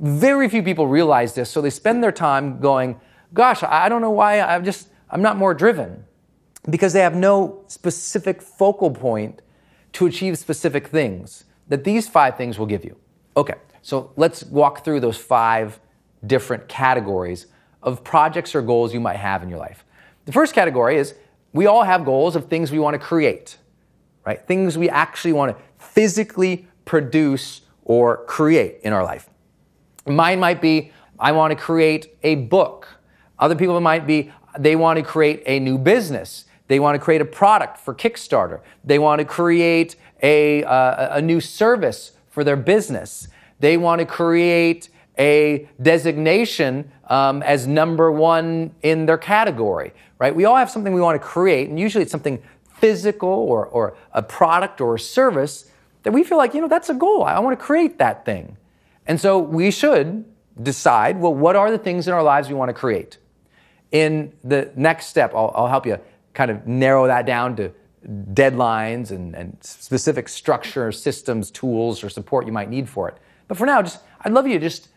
Very 0.00 0.48
few 0.48 0.64
people 0.64 0.88
realize 0.88 1.32
this, 1.32 1.48
so 1.48 1.60
they 1.60 1.70
spend 1.70 2.02
their 2.02 2.10
time 2.10 2.58
going, 2.58 3.00
gosh, 3.32 3.62
I 3.62 3.88
don't 3.88 4.02
know 4.02 4.10
why 4.10 4.40
I'm 4.40 4.64
just, 4.64 4.88
I'm 5.10 5.22
not 5.22 5.36
more 5.36 5.54
driven. 5.54 6.02
Because 6.68 6.92
they 6.92 7.02
have 7.02 7.14
no 7.14 7.62
specific 7.68 8.42
focal 8.42 8.90
point 8.90 9.42
to 9.92 10.06
achieve 10.06 10.36
specific 10.38 10.88
things 10.88 11.44
that 11.68 11.84
these 11.84 12.08
five 12.08 12.36
things 12.36 12.58
will 12.58 12.66
give 12.66 12.84
you. 12.84 12.96
Okay, 13.36 13.54
so 13.80 14.10
let's 14.16 14.42
walk 14.42 14.84
through 14.84 14.98
those 14.98 15.18
five 15.18 15.78
different 16.26 16.66
categories 16.66 17.46
of 17.80 18.02
projects 18.02 18.56
or 18.56 18.62
goals 18.62 18.92
you 18.92 18.98
might 18.98 19.18
have 19.18 19.44
in 19.44 19.50
your 19.50 19.60
life. 19.60 19.84
The 20.24 20.32
first 20.32 20.52
category 20.52 20.96
is 20.96 21.14
we 21.52 21.66
all 21.66 21.84
have 21.84 22.04
goals 22.04 22.34
of 22.34 22.48
things 22.48 22.72
we 22.72 22.80
want 22.80 22.94
to 22.94 22.98
create, 22.98 23.56
right? 24.26 24.44
Things 24.48 24.76
we 24.76 24.90
actually 24.90 25.32
want 25.32 25.56
to 25.56 25.64
physically 25.80 26.66
produce 26.84 27.62
or 27.84 28.24
create 28.26 28.80
in 28.82 28.92
our 28.92 29.02
life. 29.02 29.28
Mine 30.06 30.38
might 30.38 30.60
be, 30.60 30.92
I 31.18 31.32
want 31.32 31.50
to 31.50 31.56
create 31.56 32.16
a 32.22 32.36
book. 32.36 32.86
Other 33.38 33.54
people 33.54 33.80
might 33.80 34.06
be, 34.06 34.32
they 34.58 34.76
want 34.76 34.98
to 34.98 35.02
create 35.02 35.42
a 35.46 35.58
new 35.58 35.78
business. 35.78 36.44
They 36.68 36.78
want 36.78 36.94
to 36.94 36.98
create 36.98 37.20
a 37.20 37.24
product 37.24 37.78
for 37.78 37.94
Kickstarter. 37.94 38.60
They 38.84 38.98
want 38.98 39.18
to 39.18 39.24
create 39.24 39.96
a, 40.22 40.62
uh, 40.64 41.16
a 41.18 41.22
new 41.22 41.40
service 41.40 42.12
for 42.28 42.44
their 42.44 42.56
business. 42.56 43.28
They 43.58 43.76
want 43.76 43.98
to 43.98 44.06
create 44.06 44.88
a 45.18 45.68
designation 45.82 46.90
um, 47.08 47.42
as 47.42 47.66
number 47.66 48.10
one 48.10 48.72
in 48.82 49.06
their 49.06 49.18
category, 49.18 49.92
right? 50.18 50.34
We 50.34 50.44
all 50.44 50.56
have 50.56 50.70
something 50.70 50.92
we 50.92 51.00
want 51.00 51.20
to 51.20 51.26
create, 51.26 51.68
and 51.68 51.78
usually 51.78 52.02
it's 52.02 52.12
something 52.12 52.42
physical 52.74 53.28
or, 53.28 53.66
or 53.66 53.94
a 54.12 54.22
product 54.22 54.80
or 54.80 54.94
a 54.94 54.98
service 54.98 55.69
that 56.02 56.12
we 56.12 56.24
feel 56.24 56.38
like, 56.38 56.54
you 56.54 56.60
know, 56.60 56.68
that's 56.68 56.88
a 56.88 56.94
goal. 56.94 57.24
I 57.24 57.38
want 57.40 57.58
to 57.58 57.64
create 57.64 57.98
that 57.98 58.24
thing. 58.24 58.56
And 59.06 59.20
so 59.20 59.38
we 59.38 59.70
should 59.70 60.24
decide 60.62 61.18
well, 61.18 61.34
what 61.34 61.56
are 61.56 61.70
the 61.70 61.78
things 61.78 62.06
in 62.06 62.14
our 62.14 62.22
lives 62.22 62.48
we 62.48 62.54
want 62.54 62.68
to 62.68 62.74
create? 62.74 63.18
In 63.92 64.32
the 64.44 64.70
next 64.76 65.06
step, 65.06 65.34
I'll, 65.34 65.52
I'll 65.54 65.68
help 65.68 65.86
you 65.86 65.98
kind 66.32 66.50
of 66.50 66.66
narrow 66.66 67.06
that 67.06 67.26
down 67.26 67.56
to 67.56 67.72
deadlines 68.32 69.10
and, 69.10 69.34
and 69.34 69.56
specific 69.60 70.28
structure, 70.28 70.92
systems, 70.92 71.50
tools, 71.50 72.02
or 72.02 72.08
support 72.08 72.46
you 72.46 72.52
might 72.52 72.70
need 72.70 72.88
for 72.88 73.08
it. 73.08 73.18
But 73.48 73.58
for 73.58 73.66
now, 73.66 73.82
just 73.82 74.00
I'd 74.20 74.32
love 74.32 74.46
you 74.46 74.58
just 74.58 74.88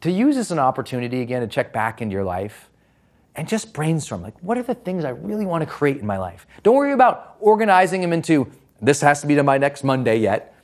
to 0.00 0.10
use 0.10 0.34
this 0.34 0.48
as 0.48 0.52
an 0.52 0.58
opportunity 0.58 1.20
again 1.20 1.42
to 1.42 1.46
check 1.46 1.72
back 1.72 2.02
into 2.02 2.12
your 2.14 2.24
life 2.24 2.68
and 3.36 3.46
just 3.46 3.72
brainstorm 3.72 4.22
like 4.22 4.34
what 4.42 4.58
are 4.58 4.62
the 4.62 4.74
things 4.74 5.04
I 5.04 5.10
really 5.10 5.46
want 5.46 5.62
to 5.62 5.66
create 5.66 5.98
in 5.98 6.06
my 6.06 6.18
life? 6.18 6.46
Don't 6.62 6.74
worry 6.74 6.92
about 6.92 7.36
organizing 7.40 8.00
them 8.00 8.12
into 8.12 8.50
this 8.80 9.00
has 9.00 9.20
to 9.20 9.26
be 9.26 9.34
done 9.34 9.46
by 9.46 9.58
next 9.58 9.84
Monday 9.84 10.18
yet. 10.18 10.54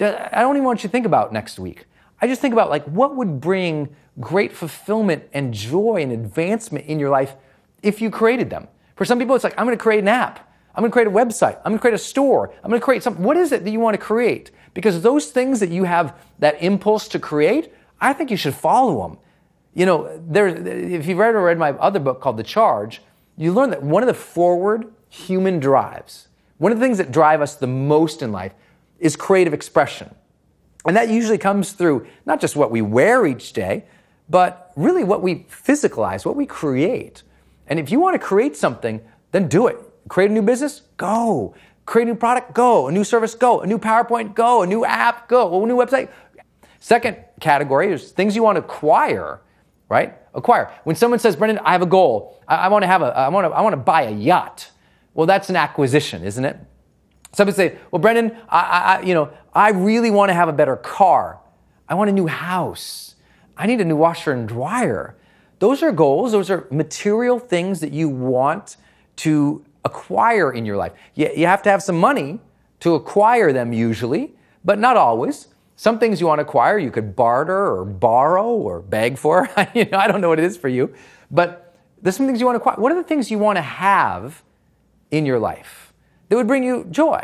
I 0.00 0.40
don't 0.40 0.56
even 0.56 0.64
want 0.64 0.82
you 0.82 0.88
to 0.88 0.92
think 0.92 1.06
about 1.06 1.32
next 1.32 1.58
week. 1.58 1.86
I 2.20 2.26
just 2.26 2.40
think 2.40 2.52
about 2.52 2.70
like 2.70 2.84
what 2.84 3.16
would 3.16 3.40
bring 3.40 3.94
great 4.20 4.52
fulfillment 4.52 5.24
and 5.32 5.52
joy 5.52 6.02
and 6.02 6.12
advancement 6.12 6.86
in 6.86 6.98
your 6.98 7.10
life 7.10 7.34
if 7.82 8.00
you 8.00 8.10
created 8.10 8.50
them. 8.50 8.68
For 8.96 9.04
some 9.04 9.18
people, 9.18 9.34
it's 9.34 9.44
like, 9.44 9.58
I'm 9.58 9.66
going 9.66 9.76
to 9.76 9.82
create 9.82 10.00
an 10.00 10.08
app. 10.08 10.50
I'm 10.74 10.82
going 10.82 10.90
to 10.90 10.92
create 10.92 11.08
a 11.08 11.10
website. 11.10 11.56
I'm 11.58 11.72
going 11.72 11.78
to 11.78 11.80
create 11.80 11.94
a 11.94 11.98
store. 11.98 12.52
I'm 12.62 12.70
going 12.70 12.80
to 12.80 12.84
create 12.84 13.02
something. 13.02 13.22
What 13.22 13.36
is 13.36 13.52
it 13.52 13.64
that 13.64 13.70
you 13.70 13.80
want 13.80 13.94
to 13.94 14.04
create? 14.04 14.50
Because 14.72 15.02
those 15.02 15.30
things 15.30 15.60
that 15.60 15.70
you 15.70 15.84
have 15.84 16.16
that 16.40 16.60
impulse 16.62 17.06
to 17.08 17.18
create, 17.18 17.72
I 18.00 18.12
think 18.12 18.30
you 18.30 18.36
should 18.36 18.54
follow 18.54 19.06
them. 19.06 19.18
You 19.74 19.86
know, 19.86 20.22
there, 20.26 20.48
if 20.48 21.06
you've 21.06 21.18
or 21.18 21.42
read 21.42 21.58
my 21.58 21.70
other 21.72 22.00
book 22.00 22.20
called 22.20 22.36
The 22.36 22.44
Charge, 22.44 23.02
you 23.36 23.52
learn 23.52 23.70
that 23.70 23.82
one 23.82 24.02
of 24.02 24.06
the 24.06 24.14
forward 24.14 24.92
human 25.08 25.60
drives, 25.60 26.28
one 26.58 26.72
of 26.72 26.78
the 26.78 26.84
things 26.84 26.98
that 26.98 27.12
drive 27.12 27.40
us 27.40 27.56
the 27.56 27.66
most 27.66 28.22
in 28.22 28.32
life 28.32 28.54
is 28.98 29.16
creative 29.16 29.52
expression. 29.52 30.14
And 30.86 30.96
that 30.96 31.08
usually 31.08 31.38
comes 31.38 31.72
through 31.72 32.06
not 32.26 32.40
just 32.40 32.56
what 32.56 32.70
we 32.70 32.82
wear 32.82 33.26
each 33.26 33.52
day, 33.52 33.84
but 34.28 34.72
really 34.76 35.04
what 35.04 35.22
we 35.22 35.44
physicalize, 35.44 36.24
what 36.24 36.36
we 36.36 36.46
create. 36.46 37.22
And 37.66 37.78
if 37.78 37.90
you 37.90 38.00
want 38.00 38.14
to 38.14 38.18
create 38.18 38.56
something, 38.56 39.00
then 39.32 39.48
do 39.48 39.66
it. 39.66 39.78
Create 40.08 40.30
a 40.30 40.34
new 40.34 40.42
business? 40.42 40.82
Go. 40.96 41.54
Create 41.86 42.08
a 42.08 42.12
new 42.12 42.16
product? 42.16 42.54
Go. 42.54 42.88
A 42.88 42.92
new 42.92 43.04
service? 43.04 43.34
Go. 43.34 43.60
A 43.60 43.66
new 43.66 43.78
PowerPoint? 43.78 44.34
Go. 44.34 44.62
A 44.62 44.66
new 44.66 44.84
app? 44.84 45.28
Go. 45.28 45.62
A 45.62 45.66
new 45.66 45.76
website? 45.76 46.10
Second 46.80 47.16
category 47.40 47.92
is 47.92 48.12
things 48.12 48.36
you 48.36 48.42
want 48.42 48.56
to 48.56 48.62
acquire, 48.62 49.40
right? 49.88 50.14
Acquire. 50.34 50.70
When 50.84 50.96
someone 50.96 51.18
says, 51.18 51.34
Brendon, 51.36 51.58
I 51.64 51.72
have 51.72 51.80
a 51.80 51.86
goal. 51.86 52.38
I, 52.46 52.56
I 52.56 52.68
want 52.68 52.82
to 52.82 52.86
have 52.86 53.00
a, 53.00 53.06
I 53.06 53.28
want 53.28 53.46
to, 53.46 53.56
I 53.56 53.62
want 53.62 53.72
to 53.72 53.78
buy 53.78 54.02
a 54.02 54.10
yacht. 54.10 54.70
Well, 55.14 55.26
that's 55.26 55.48
an 55.48 55.56
acquisition, 55.56 56.24
isn't 56.24 56.44
it? 56.44 56.58
Some 57.32 57.46
people 57.46 57.56
say, 57.56 57.78
well, 57.90 58.00
Brendon, 58.00 58.36
I, 58.48 58.98
I, 58.98 59.02
you 59.02 59.14
know, 59.14 59.30
I 59.52 59.70
really 59.70 60.10
want 60.10 60.30
to 60.30 60.34
have 60.34 60.48
a 60.48 60.52
better 60.52 60.76
car. 60.76 61.40
I 61.88 61.94
want 61.94 62.10
a 62.10 62.12
new 62.12 62.26
house. 62.26 63.14
I 63.56 63.66
need 63.66 63.80
a 63.80 63.84
new 63.84 63.96
washer 63.96 64.32
and 64.32 64.48
dryer. 64.48 65.16
Those 65.58 65.82
are 65.82 65.92
goals. 65.92 66.32
Those 66.32 66.50
are 66.50 66.66
material 66.70 67.38
things 67.38 67.80
that 67.80 67.92
you 67.92 68.08
want 68.08 68.76
to 69.16 69.64
acquire 69.84 70.52
in 70.52 70.64
your 70.64 70.76
life. 70.76 70.92
You, 71.14 71.30
you 71.36 71.46
have 71.46 71.62
to 71.62 71.70
have 71.70 71.82
some 71.82 71.98
money 71.98 72.40
to 72.80 72.94
acquire 72.94 73.52
them 73.52 73.72
usually, 73.72 74.34
but 74.64 74.78
not 74.78 74.96
always. 74.96 75.48
Some 75.76 75.98
things 75.98 76.20
you 76.20 76.26
want 76.26 76.38
to 76.38 76.42
acquire, 76.42 76.78
you 76.78 76.90
could 76.90 77.16
barter 77.16 77.76
or 77.76 77.84
borrow 77.84 78.46
or 78.46 78.80
beg 78.80 79.18
for. 79.18 79.48
you 79.74 79.84
know, 79.86 79.98
I 79.98 80.06
don't 80.06 80.20
know 80.20 80.28
what 80.28 80.38
it 80.38 80.44
is 80.44 80.56
for 80.56 80.68
you, 80.68 80.94
but 81.30 81.76
there's 82.00 82.16
some 82.16 82.26
things 82.26 82.40
you 82.40 82.46
want 82.46 82.56
to 82.56 82.60
acquire. 82.60 82.76
What 82.76 82.92
are 82.92 82.96
the 82.96 83.08
things 83.08 83.30
you 83.30 83.38
want 83.38 83.56
to 83.56 83.62
have 83.62 84.42
in 85.16 85.26
your 85.26 85.38
life? 85.38 85.84
that 86.28 86.36
would 86.36 86.46
bring 86.46 86.64
you 86.64 86.84
joy, 86.90 87.22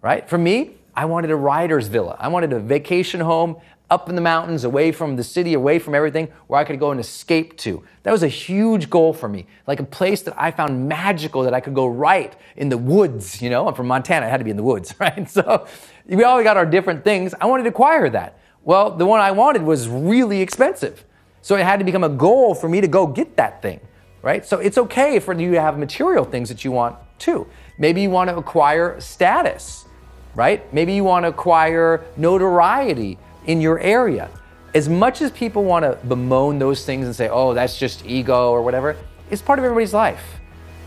right? 0.00 0.28
For 0.28 0.38
me, 0.38 0.72
I 0.94 1.04
wanted 1.04 1.30
a 1.30 1.36
rider's 1.36 1.88
villa. 1.88 2.16
I 2.18 2.28
wanted 2.28 2.52
a 2.52 2.58
vacation 2.58 3.20
home 3.20 3.56
up 3.90 4.08
in 4.08 4.14
the 4.14 4.22
mountains, 4.22 4.64
away 4.64 4.90
from 4.90 5.16
the 5.16 5.22
city, 5.22 5.52
away 5.52 5.78
from 5.78 5.94
everything, 5.94 6.28
where 6.46 6.58
I 6.58 6.64
could 6.64 6.80
go 6.80 6.90
and 6.90 6.98
escape 6.98 7.58
to. 7.58 7.84
That 8.04 8.10
was 8.10 8.22
a 8.22 8.28
huge 8.28 8.88
goal 8.88 9.12
for 9.12 9.28
me. 9.28 9.46
Like 9.66 9.80
a 9.80 9.84
place 9.84 10.22
that 10.22 10.34
I 10.36 10.50
found 10.50 10.88
magical 10.88 11.42
that 11.42 11.52
I 11.52 11.60
could 11.60 11.74
go 11.74 11.86
right 11.86 12.34
in 12.56 12.70
the 12.70 12.78
woods. 12.78 13.42
You 13.42 13.50
know, 13.50 13.68
I'm 13.68 13.74
from 13.74 13.86
Montana, 13.86 14.26
I 14.26 14.28
had 14.28 14.38
to 14.38 14.44
be 14.44 14.50
in 14.50 14.56
the 14.56 14.62
woods, 14.62 14.94
right? 15.00 15.28
So 15.28 15.66
we 16.06 16.24
all 16.24 16.42
got 16.42 16.56
our 16.56 16.66
different 16.66 17.04
things. 17.04 17.34
I 17.38 17.46
wanted 17.46 17.64
to 17.64 17.68
acquire 17.68 18.08
that. 18.10 18.38
Well, 18.64 18.90
the 18.90 19.06
one 19.06 19.20
I 19.20 19.30
wanted 19.30 19.62
was 19.62 19.88
really 19.88 20.40
expensive. 20.40 21.04
So 21.42 21.56
it 21.56 21.64
had 21.64 21.78
to 21.80 21.84
become 21.84 22.04
a 22.04 22.08
goal 22.08 22.54
for 22.54 22.68
me 22.68 22.80
to 22.80 22.88
go 22.88 23.06
get 23.06 23.36
that 23.36 23.60
thing, 23.60 23.80
right? 24.22 24.46
So 24.46 24.58
it's 24.58 24.78
okay 24.78 25.18
for 25.18 25.34
you 25.34 25.50
to 25.52 25.60
have 25.60 25.78
material 25.78 26.24
things 26.24 26.48
that 26.48 26.64
you 26.64 26.70
want 26.72 26.96
too. 27.18 27.46
Maybe 27.78 28.02
you 28.02 28.10
want 28.10 28.30
to 28.30 28.36
acquire 28.36 29.00
status, 29.00 29.86
right? 30.34 30.72
Maybe 30.72 30.94
you 30.94 31.04
want 31.04 31.24
to 31.24 31.28
acquire 31.28 32.04
notoriety 32.16 33.18
in 33.46 33.60
your 33.60 33.80
area. 33.80 34.30
As 34.74 34.88
much 34.88 35.20
as 35.20 35.30
people 35.32 35.64
want 35.64 35.84
to 35.84 35.98
bemoan 36.06 36.58
those 36.58 36.86
things 36.86 37.06
and 37.06 37.14
say, 37.14 37.28
oh, 37.28 37.52
that's 37.52 37.78
just 37.78 38.06
ego 38.06 38.50
or 38.50 38.62
whatever, 38.62 38.96
it's 39.30 39.42
part 39.42 39.58
of 39.58 39.64
everybody's 39.64 39.92
life. 39.92 40.40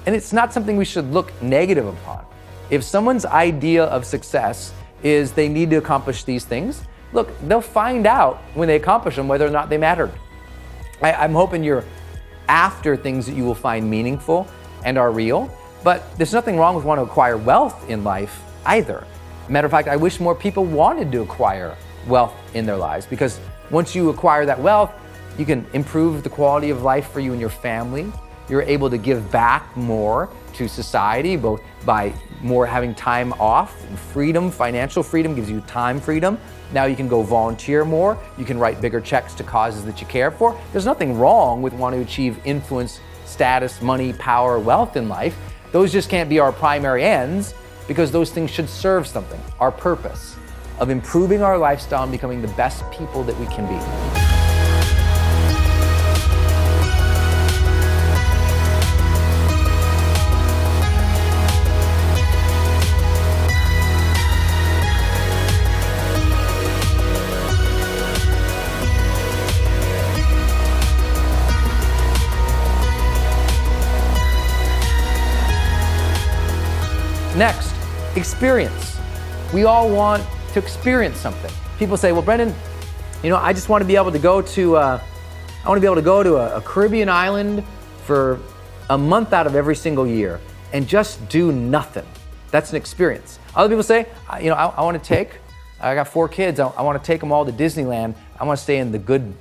And 0.05 0.15
it's 0.15 0.33
not 0.33 0.53
something 0.53 0.77
we 0.77 0.85
should 0.85 1.11
look 1.11 1.39
negative 1.41 1.85
upon. 1.87 2.25
If 2.69 2.83
someone's 2.83 3.25
idea 3.25 3.85
of 3.85 4.05
success 4.05 4.73
is 5.03 5.31
they 5.31 5.49
need 5.49 5.69
to 5.71 5.75
accomplish 5.75 6.23
these 6.23 6.45
things, 6.45 6.83
look, 7.13 7.29
they'll 7.47 7.61
find 7.61 8.07
out 8.07 8.37
when 8.53 8.67
they 8.67 8.75
accomplish 8.75 9.15
them 9.15 9.27
whether 9.27 9.45
or 9.45 9.51
not 9.51 9.69
they 9.69 9.77
mattered. 9.77 10.11
I, 11.01 11.25
am 11.25 11.33
hoping 11.33 11.63
you're 11.63 11.83
after 12.47 12.95
things 12.95 13.25
that 13.25 13.35
you 13.35 13.43
will 13.43 13.55
find 13.55 13.89
meaningful 13.89 14.47
and 14.83 14.97
are 14.97 15.11
real. 15.11 15.49
But 15.83 16.03
there's 16.17 16.33
nothing 16.33 16.57
wrong 16.57 16.75
with 16.75 16.85
wanting 16.85 17.05
to 17.05 17.11
acquire 17.11 17.37
wealth 17.37 17.89
in 17.89 18.03
life 18.03 18.41
either. 18.65 19.05
Matter 19.49 19.65
of 19.65 19.71
fact, 19.71 19.87
I 19.87 19.95
wish 19.95 20.19
more 20.19 20.33
people 20.33 20.65
wanted 20.65 21.11
to 21.11 21.21
acquire 21.21 21.75
wealth 22.07 22.33
in 22.55 22.65
their 22.65 22.77
lives 22.77 23.05
because 23.05 23.39
once 23.69 23.93
you 23.95 24.09
acquire 24.09 24.45
that 24.45 24.59
wealth, 24.59 24.91
you 25.37 25.45
can 25.45 25.65
improve 25.73 26.23
the 26.23 26.29
quality 26.29 26.69
of 26.69 26.81
life 26.81 27.11
for 27.11 27.19
you 27.19 27.31
and 27.31 27.41
your 27.41 27.49
family. 27.49 28.11
You're 28.49 28.61
able 28.61 28.89
to 28.89 28.97
give 28.97 29.31
back 29.31 29.75
more 29.75 30.29
to 30.53 30.67
society, 30.67 31.35
both 31.35 31.61
by 31.85 32.13
more 32.41 32.65
having 32.65 32.95
time 32.95 33.33
off, 33.33 33.85
freedom, 34.13 34.49
financial 34.49 35.03
freedom 35.03 35.35
gives 35.35 35.49
you 35.49 35.61
time 35.61 35.99
freedom. 35.99 36.37
Now 36.73 36.85
you 36.85 36.95
can 36.95 37.07
go 37.07 37.21
volunteer 37.21 37.85
more. 37.85 38.17
You 38.37 38.45
can 38.45 38.57
write 38.57 38.81
bigger 38.81 38.99
checks 38.99 39.33
to 39.35 39.43
causes 39.43 39.85
that 39.85 40.01
you 40.01 40.07
care 40.07 40.31
for. 40.31 40.59
There's 40.71 40.85
nothing 40.85 41.17
wrong 41.17 41.61
with 41.61 41.73
wanting 41.73 41.99
to 41.99 42.05
achieve 42.05 42.39
influence, 42.45 42.99
status, 43.25 43.81
money, 43.81 44.13
power, 44.13 44.59
wealth 44.59 44.95
in 44.97 45.07
life. 45.07 45.37
Those 45.71 45.91
just 45.91 46.09
can't 46.09 46.29
be 46.29 46.39
our 46.39 46.51
primary 46.51 47.03
ends 47.03 47.53
because 47.87 48.11
those 48.11 48.31
things 48.31 48.49
should 48.49 48.69
serve 48.69 49.05
something, 49.07 49.39
our 49.59 49.71
purpose. 49.71 50.35
of 50.79 50.89
improving 50.89 51.41
our 51.41 51.57
lifestyle 51.57 52.03
and 52.03 52.11
becoming 52.11 52.41
the 52.41 52.49
best 52.49 52.89
people 52.91 53.23
that 53.23 53.37
we 53.39 53.45
can 53.47 53.65
be. 53.67 54.34
Next, 77.35 77.75
experience. 78.15 78.97
We 79.53 79.65
all 79.65 79.89
want 79.93 80.23
to 80.53 80.59
experience 80.59 81.17
something. 81.17 81.51
People 81.77 81.97
say, 81.97 82.13
well, 82.13 82.21
Brendon, 82.21 82.55
you 83.21 83.29
know, 83.29 83.35
I 83.35 83.51
just 83.51 83.67
want 83.67 83.81
to 83.81 83.85
be 83.85 83.97
able 83.97 84.13
to 84.13 84.19
go 84.19 84.41
to, 84.41 84.77
uh, 84.77 85.01
I 85.65 85.67
want 85.67 85.77
to 85.77 85.81
be 85.81 85.87
able 85.87 85.97
to 85.97 86.01
go 86.01 86.23
to 86.23 86.37
a, 86.37 86.57
a 86.57 86.61
Caribbean 86.61 87.09
island 87.09 87.61
for 88.05 88.39
a 88.89 88.97
month 88.97 89.33
out 89.33 89.47
of 89.47 89.55
every 89.55 89.75
single 89.75 90.07
year 90.07 90.39
and 90.71 90.87
just 90.87 91.27
do 91.27 91.51
nothing. 91.51 92.05
That's 92.51 92.69
an 92.69 92.77
experience. 92.77 93.37
Other 93.53 93.67
people 93.67 93.83
say, 93.83 94.07
you 94.39 94.49
know, 94.49 94.55
I, 94.55 94.67
I 94.67 94.81
want 94.83 95.01
to 95.01 95.05
take, 95.05 95.31
I 95.81 95.93
got 95.93 96.07
four 96.07 96.29
kids, 96.29 96.61
I, 96.61 96.67
I 96.67 96.83
want 96.83 97.03
to 97.03 97.05
take 97.05 97.19
them 97.19 97.33
all 97.33 97.45
to 97.45 97.51
Disneyland. 97.51 98.15
I 98.39 98.45
want 98.45 98.57
to 98.57 98.63
stay 98.63 98.77
in 98.77 98.93
the 98.93 98.99
good 98.99 99.33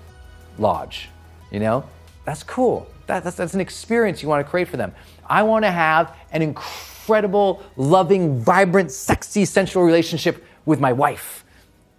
lodge, 0.58 1.10
you 1.52 1.60
know? 1.60 1.84
That's 2.24 2.42
cool. 2.42 2.88
That, 3.06 3.22
that's, 3.22 3.36
that's 3.36 3.54
an 3.54 3.60
experience 3.60 4.20
you 4.20 4.28
want 4.28 4.44
to 4.44 4.50
create 4.50 4.66
for 4.66 4.78
them. 4.78 4.92
I 5.26 5.44
want 5.44 5.64
to 5.64 5.70
have 5.70 6.16
an 6.32 6.42
incredible 6.42 6.90
incredible, 7.04 7.62
loving, 7.76 8.40
vibrant, 8.40 8.90
sexy, 8.90 9.44
sensual 9.44 9.82
relationship 9.82 10.42
with 10.64 10.80
my 10.80 10.90
wife. 10.90 11.44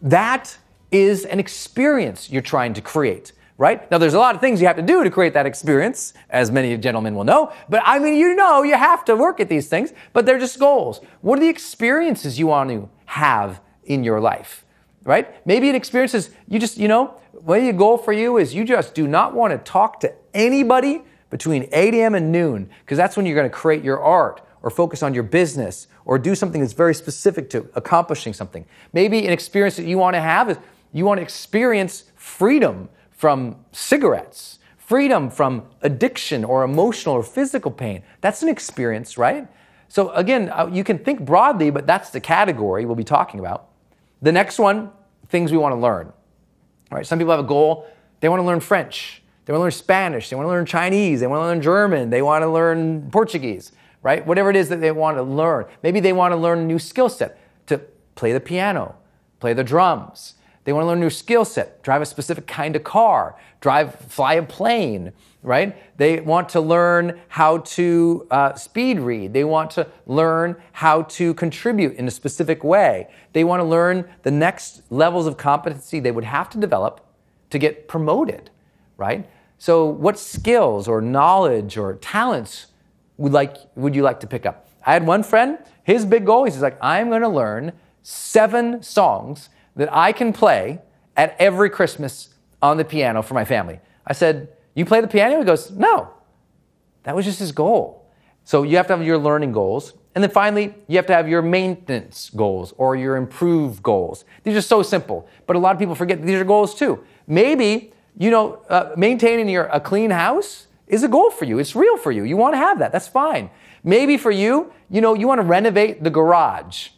That 0.01 0.57
is 0.91 1.25
an 1.25 1.39
experience 1.39 2.31
you're 2.31 2.41
trying 2.41 2.73
to 2.73 2.81
create, 2.81 3.31
right? 3.59 3.89
Now, 3.91 3.99
there's 3.99 4.15
a 4.15 4.19
lot 4.19 4.33
of 4.33 4.41
things 4.41 4.59
you 4.59 4.65
have 4.65 4.77
to 4.77 4.81
do 4.81 5.03
to 5.03 5.11
create 5.11 5.33
that 5.33 5.45
experience, 5.45 6.13
as 6.31 6.49
many 6.49 6.75
gentlemen 6.77 7.13
will 7.13 7.23
know. 7.23 7.53
But 7.69 7.83
I 7.85 7.99
mean, 7.99 8.15
you 8.15 8.33
know, 8.35 8.63
you 8.63 8.73
have 8.73 9.05
to 9.05 9.15
work 9.15 9.39
at 9.39 9.47
these 9.47 9.67
things, 9.67 9.93
but 10.11 10.25
they're 10.25 10.39
just 10.39 10.57
goals. 10.57 11.01
What 11.21 11.37
are 11.37 11.41
the 11.41 11.49
experiences 11.49 12.39
you 12.39 12.47
want 12.47 12.71
to 12.71 12.89
have 13.05 13.61
in 13.83 14.03
your 14.03 14.19
life, 14.19 14.65
right? 15.03 15.45
Maybe 15.45 15.69
an 15.69 15.75
experience 15.75 16.15
is 16.15 16.31
you 16.47 16.57
just, 16.57 16.77
you 16.77 16.87
know, 16.87 17.13
maybe 17.47 17.69
a 17.69 17.73
goal 17.73 17.99
for 17.99 18.11
you 18.11 18.37
is 18.37 18.55
you 18.55 18.65
just 18.65 18.95
do 18.95 19.07
not 19.07 19.35
want 19.35 19.51
to 19.51 19.59
talk 19.59 19.99
to 19.99 20.11
anybody 20.33 21.03
between 21.29 21.69
8 21.71 21.93
a.m. 21.93 22.15
and 22.15 22.31
noon, 22.31 22.71
because 22.81 22.97
that's 22.97 23.15
when 23.15 23.27
you're 23.27 23.35
going 23.35 23.49
to 23.49 23.55
create 23.55 23.83
your 23.83 24.01
art 24.01 24.41
or 24.65 24.71
focus 24.71 25.03
on 25.03 25.13
your 25.13 25.23
business 25.23 25.87
or 26.05 26.17
do 26.17 26.33
something 26.33 26.59
that's 26.59 26.73
very 26.73 26.95
specific 26.95 27.51
to 27.51 27.69
accomplishing 27.75 28.33
something. 28.33 28.65
Maybe 28.93 29.25
an 29.27 29.31
experience 29.31 29.77
that 29.77 29.85
you 29.85 29.99
want 29.99 30.15
to 30.15 30.21
have 30.21 30.49
is 30.49 30.57
you 30.91 31.05
want 31.05 31.19
to 31.19 31.21
experience 31.21 32.05
freedom 32.15 32.89
from 33.11 33.57
cigarettes, 33.71 34.57
freedom 34.75 35.29
from 35.29 35.67
addiction 35.83 36.43
or 36.43 36.63
emotional 36.63 37.13
or 37.13 37.21
physical 37.21 37.69
pain. 37.69 38.01
That's 38.21 38.41
an 38.41 38.49
experience, 38.49 39.19
right? 39.19 39.47
So 39.87 40.09
again, 40.09 40.49
uh, 40.49 40.67
you 40.73 40.83
can 40.83 40.97
think 40.97 41.23
broadly, 41.23 41.69
but 41.69 41.85
that's 41.85 42.09
the 42.09 42.19
category 42.19 42.85
we'll 42.85 42.95
be 42.95 43.03
talking 43.03 43.39
about. 43.39 43.67
The 44.23 44.31
next 44.31 44.57
one, 44.57 44.89
things 45.27 45.51
we 45.51 45.59
want 45.59 45.73
to 45.73 45.79
learn. 45.79 46.07
All 46.91 46.97
right, 46.97 47.05
some 47.05 47.19
people 47.19 47.35
have 47.35 47.45
a 47.45 47.47
goal, 47.47 47.87
they 48.19 48.29
want 48.29 48.39
to 48.39 48.45
learn 48.45 48.61
French, 48.61 49.21
they 49.45 49.53
want 49.53 49.59
to 49.59 49.63
learn 49.63 49.71
Spanish, 49.71 50.29
they 50.31 50.35
want 50.35 50.45
to 50.45 50.49
learn 50.49 50.65
Chinese, 50.65 51.19
they 51.19 51.27
want 51.27 51.41
to 51.41 51.45
learn 51.45 51.61
German, 51.61 52.09
they 52.09 52.23
want 52.23 52.41
to 52.41 52.49
learn 52.49 53.11
Portuguese 53.11 53.71
right? 54.05 54.23
Whatever 54.23 54.51
it 54.51 54.55
is 54.55 54.69
that 54.69 54.81
they 54.81 54.91
want 54.91 55.17
to 55.17 55.23
learn. 55.23 55.65
Maybe 55.81 55.99
they 55.99 56.13
want 56.13 56.31
to 56.31 56.35
learn 56.35 56.59
a 56.59 56.63
new 56.63 56.77
skill 56.77 57.09
set 57.09 57.39
to 57.65 57.79
play 58.13 58.31
the 58.33 58.39
piano, 58.39 58.97
play 59.39 59.51
the 59.53 59.63
drums. 59.63 60.35
They 60.63 60.73
want 60.73 60.83
to 60.83 60.87
learn 60.89 60.99
a 60.99 61.01
new 61.01 61.09
skill 61.09 61.43
set, 61.43 61.81
drive 61.81 62.03
a 62.03 62.05
specific 62.05 62.45
kind 62.45 62.75
of 62.75 62.83
car, 62.83 63.35
drive, 63.61 63.95
fly 63.95 64.35
a 64.35 64.43
plane, 64.43 65.11
right? 65.41 65.75
They 65.97 66.19
want 66.19 66.49
to 66.49 66.61
learn 66.61 67.19
how 67.29 67.59
to 67.59 68.27
uh, 68.29 68.53
speed 68.53 68.99
read. 68.99 69.33
They 69.33 69.43
want 69.43 69.71
to 69.71 69.87
learn 70.05 70.55
how 70.73 71.01
to 71.03 71.33
contribute 71.33 71.95
in 71.95 72.07
a 72.07 72.11
specific 72.11 72.63
way. 72.63 73.07
They 73.33 73.43
want 73.43 73.59
to 73.61 73.63
learn 73.63 74.07
the 74.21 74.29
next 74.29 74.83
levels 74.91 75.25
of 75.25 75.37
competency 75.37 75.99
they 75.99 76.11
would 76.11 76.25
have 76.25 76.51
to 76.51 76.59
develop 76.59 77.03
to 77.49 77.57
get 77.57 77.87
promoted, 77.87 78.51
right? 78.97 79.27
So, 79.57 79.85
what 79.85 80.19
skills 80.19 80.87
or 80.87 81.01
knowledge 81.01 81.75
or 81.75 81.95
talents 81.95 82.67
would 83.17 83.33
like 83.33 83.57
would 83.75 83.95
you 83.95 84.03
like 84.03 84.19
to 84.21 84.27
pick 84.27 84.45
up? 84.45 84.67
I 84.85 84.93
had 84.93 85.05
one 85.05 85.23
friend, 85.23 85.57
his 85.83 86.05
big 86.05 86.25
goal, 86.25 86.45
he's 86.45 86.61
like, 86.61 86.77
I'm 86.81 87.09
gonna 87.09 87.29
learn 87.29 87.73
seven 88.03 88.83
songs 88.83 89.49
that 89.75 89.89
I 89.91 90.11
can 90.11 90.31
play 90.31 90.81
at 91.17 91.35
every 91.39 91.69
Christmas 91.69 92.29
on 92.61 92.77
the 92.77 92.85
piano 92.85 93.21
for 93.21 93.33
my 93.33 93.45
family. 93.45 93.79
I 94.05 94.13
said, 94.13 94.49
You 94.73 94.85
play 94.85 95.01
the 95.01 95.07
piano? 95.07 95.39
He 95.39 95.43
goes, 95.43 95.71
No. 95.71 96.09
That 97.03 97.15
was 97.15 97.25
just 97.25 97.39
his 97.39 97.51
goal. 97.51 98.09
So 98.43 98.63
you 98.63 98.77
have 98.77 98.87
to 98.87 98.95
have 98.95 99.05
your 99.05 99.17
learning 99.17 99.51
goals. 99.51 99.93
And 100.13 100.23
then 100.23 100.31
finally, 100.31 100.73
you 100.87 100.95
have 100.95 101.07
to 101.07 101.13
have 101.13 101.27
your 101.27 101.41
maintenance 101.41 102.29
goals 102.29 102.73
or 102.77 102.95
your 102.95 103.17
improve 103.17 103.83
goals. 103.83 104.23
These 104.43 104.55
are 104.55 104.61
so 104.61 104.81
simple, 104.81 105.27
but 105.45 105.55
a 105.55 105.59
lot 105.59 105.73
of 105.73 105.79
people 105.79 105.93
forget 105.93 106.21
these 106.21 106.39
are 106.39 106.45
goals 106.45 106.73
too. 106.73 107.03
Maybe, 107.27 107.91
you 108.17 108.31
know, 108.31 108.61
uh, 108.69 108.91
maintaining 108.95 109.49
your, 109.49 109.65
a 109.65 109.79
clean 109.79 110.11
house 110.11 110.67
is 110.87 111.03
a 111.03 111.07
goal 111.07 111.31
for 111.31 111.45
you. 111.45 111.59
It's 111.59 111.75
real 111.75 111.97
for 111.97 112.11
you. 112.11 112.23
You 112.23 112.37
want 112.37 112.53
to 112.53 112.57
have 112.57 112.79
that. 112.79 112.91
That's 112.91 113.07
fine. 113.07 113.49
Maybe 113.83 114.17
for 114.17 114.31
you, 114.31 114.71
you 114.89 115.01
know, 115.01 115.13
you 115.13 115.27
want 115.27 115.39
to 115.39 115.45
renovate 115.45 116.03
the 116.03 116.09
garage. 116.09 116.89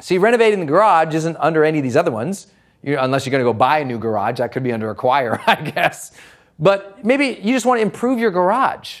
See, 0.00 0.18
renovating 0.18 0.60
the 0.60 0.66
garage 0.66 1.14
isn't 1.14 1.36
under 1.38 1.64
any 1.64 1.78
of 1.78 1.84
these 1.84 1.96
other 1.96 2.10
ones, 2.10 2.48
you 2.82 2.98
unless 2.98 3.24
you're 3.24 3.30
going 3.30 3.44
to 3.44 3.50
go 3.50 3.52
buy 3.54 3.78
a 3.78 3.84
new 3.84 3.98
garage. 3.98 4.38
That 4.38 4.52
could 4.52 4.62
be 4.62 4.72
under 4.72 4.90
Acquire, 4.90 5.40
I 5.46 5.54
guess. 5.56 6.12
But 6.58 7.04
maybe 7.04 7.38
you 7.42 7.54
just 7.54 7.66
want 7.66 7.78
to 7.78 7.82
improve 7.82 8.18
your 8.18 8.30
garage. 8.30 9.00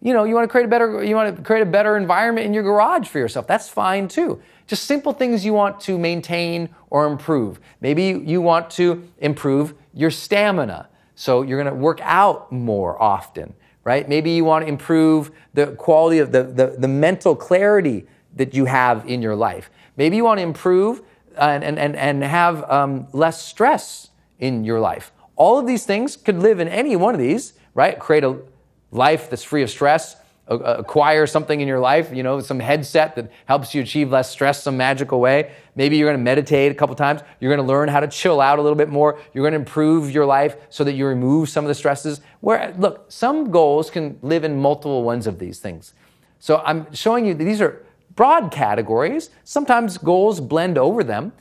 You 0.00 0.12
know, 0.12 0.24
you 0.24 0.34
want 0.34 0.44
to 0.44 0.48
create 0.48 0.66
a 0.66 0.68
better, 0.68 1.02
you 1.02 1.14
want 1.14 1.36
to 1.36 1.42
create 1.42 1.62
a 1.62 1.66
better 1.66 1.96
environment 1.96 2.46
in 2.46 2.52
your 2.52 2.62
garage 2.62 3.08
for 3.08 3.18
yourself. 3.18 3.46
That's 3.46 3.68
fine 3.68 4.06
too. 4.06 4.40
Just 4.66 4.84
simple 4.84 5.12
things 5.12 5.44
you 5.44 5.54
want 5.54 5.80
to 5.80 5.98
maintain 5.98 6.68
or 6.90 7.06
improve. 7.06 7.58
Maybe 7.80 8.04
you 8.04 8.40
want 8.40 8.70
to 8.70 9.08
improve 9.18 9.74
your 9.92 10.10
stamina. 10.10 10.88
So 11.14 11.42
you're 11.42 11.62
going 11.62 11.74
to 11.74 11.80
work 11.80 12.00
out 12.02 12.52
more 12.52 13.00
often 13.00 13.54
right? 13.84 14.08
Maybe 14.08 14.30
you 14.30 14.44
want 14.44 14.64
to 14.64 14.68
improve 14.68 15.30
the 15.52 15.68
quality 15.68 16.18
of 16.18 16.32
the, 16.32 16.42
the, 16.42 16.76
the 16.78 16.88
mental 16.88 17.36
clarity 17.36 18.06
that 18.34 18.54
you 18.54 18.64
have 18.64 19.08
in 19.08 19.22
your 19.22 19.36
life. 19.36 19.70
Maybe 19.96 20.16
you 20.16 20.24
want 20.24 20.38
to 20.38 20.42
improve 20.42 21.02
and, 21.36 21.62
and, 21.62 21.96
and, 21.96 22.22
have 22.22 22.68
um, 22.70 23.08
less 23.12 23.42
stress 23.42 24.10
in 24.38 24.64
your 24.64 24.80
life. 24.80 25.12
All 25.36 25.58
of 25.58 25.66
these 25.66 25.84
things 25.84 26.16
could 26.16 26.38
live 26.38 26.60
in 26.60 26.68
any 26.68 26.96
one 26.96 27.14
of 27.14 27.20
these, 27.20 27.54
right? 27.74 27.98
Create 27.98 28.24
a 28.24 28.38
life 28.90 29.30
that's 29.30 29.42
free 29.42 29.62
of 29.62 29.70
stress, 29.70 30.16
acquire 30.46 31.26
something 31.26 31.60
in 31.60 31.68
your 31.68 31.80
life, 31.80 32.10
you 32.12 32.22
know, 32.22 32.40
some 32.40 32.60
headset 32.60 33.16
that 33.16 33.30
helps 33.46 33.74
you 33.74 33.80
achieve 33.80 34.10
less 34.10 34.30
stress 34.30 34.62
some 34.62 34.76
magical 34.76 35.18
way. 35.18 35.52
Maybe 35.74 35.96
you're 35.96 36.08
going 36.08 36.18
to 36.18 36.22
meditate 36.22 36.70
a 36.70 36.74
couple 36.74 36.94
times. 36.94 37.22
You're 37.40 37.54
going 37.54 37.66
to 37.66 37.72
learn 37.72 37.88
how 37.88 38.00
to 38.00 38.08
chill 38.08 38.40
out 38.40 38.58
a 38.58 38.62
little 38.62 38.76
bit 38.76 38.90
more. 38.90 39.18
You're 39.32 39.42
going 39.42 39.52
to 39.52 39.58
improve 39.58 40.10
your 40.10 40.26
life 40.26 40.56
so 40.68 40.84
that 40.84 40.92
you 40.92 41.06
remove 41.06 41.48
some 41.48 41.64
of 41.64 41.68
the 41.68 41.74
stresses. 41.74 42.20
Where 42.40 42.74
look, 42.78 43.06
some 43.08 43.50
goals 43.50 43.88
can 43.88 44.18
live 44.20 44.44
in 44.44 44.60
multiple 44.60 45.02
ones 45.02 45.26
of 45.26 45.38
these 45.38 45.60
things. 45.60 45.94
So 46.38 46.62
I'm 46.64 46.92
showing 46.92 47.24
you 47.24 47.32
these 47.32 47.62
are 47.62 47.82
broad 48.14 48.52
categories. 48.52 49.30
Sometimes 49.44 49.96
goals 49.96 50.40
blend 50.40 50.76
over 50.76 51.02
them, 51.02 51.32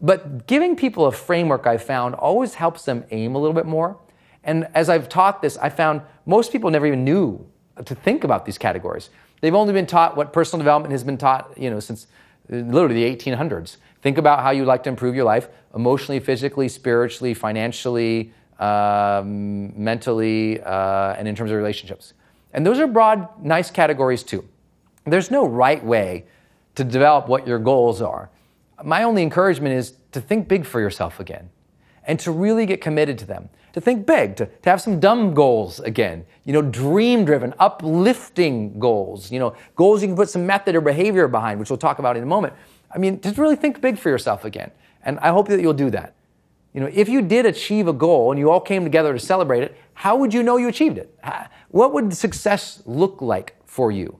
but 0.00 0.48
giving 0.48 0.74
people 0.74 1.06
a 1.06 1.12
framework 1.12 1.66
I 1.66 1.76
found 1.76 2.16
always 2.16 2.54
helps 2.54 2.84
them 2.84 3.04
aim 3.12 3.36
a 3.36 3.38
little 3.38 3.54
bit 3.54 3.66
more. 3.66 3.98
And 4.42 4.68
as 4.74 4.88
I've 4.88 5.08
taught 5.08 5.42
this, 5.42 5.56
I 5.58 5.68
found 5.68 6.02
most 6.26 6.50
people 6.50 6.70
never 6.70 6.86
even 6.86 7.04
knew 7.04 7.46
to 7.84 7.94
think 7.94 8.24
about 8.24 8.44
these 8.44 8.58
categories. 8.58 9.10
They've 9.40 9.54
only 9.54 9.72
been 9.72 9.86
taught 9.86 10.16
what 10.16 10.32
personal 10.32 10.58
development 10.58 10.92
has 10.92 11.04
been 11.04 11.18
taught, 11.18 11.56
you 11.56 11.70
know, 11.70 11.80
since 11.80 12.06
uh, 12.52 12.56
literally 12.56 13.04
the 13.04 13.16
1800s. 13.16 13.76
Think 14.02 14.18
about 14.18 14.40
how 14.40 14.50
you'd 14.50 14.66
like 14.66 14.82
to 14.84 14.88
improve 14.88 15.14
your 15.14 15.24
life 15.24 15.48
emotionally, 15.74 16.20
physically, 16.20 16.68
spiritually, 16.68 17.34
financially, 17.34 18.32
um, 18.58 19.72
mentally, 19.82 20.60
uh, 20.62 21.14
and 21.14 21.28
in 21.28 21.34
terms 21.34 21.50
of 21.50 21.56
relationships. 21.56 22.14
And 22.52 22.66
those 22.66 22.78
are 22.78 22.86
broad, 22.86 23.28
nice 23.44 23.70
categories 23.70 24.22
too. 24.22 24.48
There's 25.04 25.30
no 25.30 25.46
right 25.46 25.84
way 25.84 26.26
to 26.74 26.84
develop 26.84 27.28
what 27.28 27.46
your 27.46 27.58
goals 27.58 28.00
are. 28.02 28.30
My 28.84 29.02
only 29.02 29.22
encouragement 29.22 29.74
is 29.74 29.94
to 30.12 30.20
think 30.20 30.48
big 30.48 30.64
for 30.64 30.80
yourself 30.80 31.20
again 31.20 31.50
and 32.04 32.18
to 32.20 32.30
really 32.30 32.66
get 32.66 32.80
committed 32.80 33.18
to 33.18 33.26
them 33.26 33.50
to 33.72 33.80
think 33.80 34.06
big, 34.06 34.36
to, 34.36 34.46
to 34.46 34.70
have 34.70 34.80
some 34.80 35.00
dumb 35.00 35.34
goals 35.34 35.80
again, 35.80 36.24
you 36.44 36.52
know, 36.52 36.62
dream 36.62 37.24
driven, 37.24 37.54
uplifting 37.58 38.78
goals, 38.78 39.30
you 39.30 39.38
know, 39.38 39.54
goals 39.76 40.02
you 40.02 40.08
can 40.08 40.16
put 40.16 40.28
some 40.28 40.46
method 40.46 40.74
or 40.74 40.80
behavior 40.80 41.28
behind, 41.28 41.60
which 41.60 41.70
we'll 41.70 41.78
talk 41.78 41.98
about 41.98 42.16
in 42.16 42.22
a 42.22 42.26
moment. 42.26 42.54
I 42.90 42.98
mean, 42.98 43.20
just 43.20 43.38
really 43.38 43.56
think 43.56 43.80
big 43.80 43.98
for 43.98 44.08
yourself 44.08 44.44
again. 44.44 44.70
And 45.04 45.18
I 45.20 45.28
hope 45.28 45.48
that 45.48 45.60
you'll 45.60 45.74
do 45.74 45.90
that. 45.90 46.14
You 46.74 46.80
know, 46.80 46.90
if 46.92 47.08
you 47.08 47.22
did 47.22 47.46
achieve 47.46 47.88
a 47.88 47.92
goal 47.92 48.30
and 48.30 48.38
you 48.38 48.50
all 48.50 48.60
came 48.60 48.84
together 48.84 49.12
to 49.12 49.18
celebrate 49.18 49.62
it, 49.62 49.76
how 49.94 50.16
would 50.16 50.32
you 50.32 50.42
know 50.42 50.56
you 50.58 50.68
achieved 50.68 50.98
it? 50.98 51.14
What 51.70 51.92
would 51.92 52.14
success 52.14 52.82
look 52.86 53.20
like 53.20 53.56
for 53.64 53.90
you? 53.90 54.18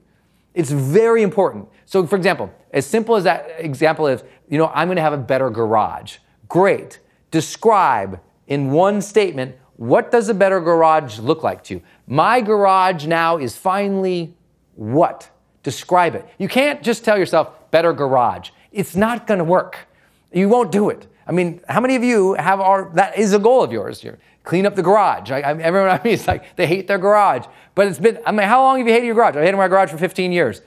It's 0.53 0.71
very 0.71 1.23
important. 1.23 1.67
So, 1.85 2.05
for 2.05 2.15
example, 2.15 2.51
as 2.71 2.85
simple 2.85 3.15
as 3.15 3.23
that 3.23 3.49
example 3.59 4.07
is, 4.07 4.23
you 4.49 4.57
know, 4.57 4.67
I'm 4.73 4.87
going 4.87 4.97
to 4.97 5.01
have 5.01 5.13
a 5.13 5.17
better 5.17 5.49
garage. 5.49 6.17
Great. 6.47 6.99
Describe 7.31 8.19
in 8.49 8.71
one 8.71 9.01
statement 9.01 9.55
what 9.77 10.11
does 10.11 10.27
a 10.27 10.33
better 10.33 10.59
garage 10.59 11.19
look 11.19 11.41
like 11.41 11.63
to 11.65 11.75
you? 11.75 11.81
My 12.05 12.41
garage 12.41 13.05
now 13.05 13.37
is 13.37 13.55
finally 13.55 14.35
what? 14.75 15.29
Describe 15.63 16.15
it. 16.15 16.27
You 16.37 16.49
can't 16.49 16.83
just 16.83 17.05
tell 17.05 17.17
yourself 17.17 17.71
better 17.71 17.93
garage. 17.93 18.49
It's 18.73 18.93
not 18.93 19.25
going 19.25 19.37
to 19.37 19.45
work. 19.45 19.87
You 20.33 20.49
won't 20.49 20.73
do 20.73 20.89
it. 20.89 21.07
I 21.25 21.31
mean, 21.31 21.61
how 21.69 21.79
many 21.79 21.95
of 21.95 22.03
you 22.03 22.33
have 22.33 22.59
our, 22.59 22.91
that 22.95 23.17
is 23.17 23.31
a 23.31 23.39
goal 23.39 23.63
of 23.63 23.71
yours? 23.71 24.03
You're, 24.03 24.17
clean 24.43 24.65
up 24.65 24.75
the 24.75 24.83
garage. 24.83 25.31
I, 25.31 25.39
I, 25.39 25.57
everyone 25.59 25.89
I 25.99 26.03
mean, 26.03 26.15
it's 26.15 26.27
like 26.27 26.57
they 26.57 26.67
hate 26.67 26.87
their 26.87 26.97
garage. 26.97 27.45
But 27.73 27.87
it's 27.87 27.99
been, 27.99 28.19
I 28.25 28.33
mean, 28.33 28.49
how 28.49 28.61
long 28.61 28.79
have 28.79 28.87
you 28.87 28.93
hated 28.93 29.05
your 29.05 29.15
garage? 29.15 29.37
I 29.37 29.41
hated 29.41 29.55
my 29.55 29.69
garage 29.69 29.91
for 29.91 29.97
15 29.97 30.33
years. 30.33 30.61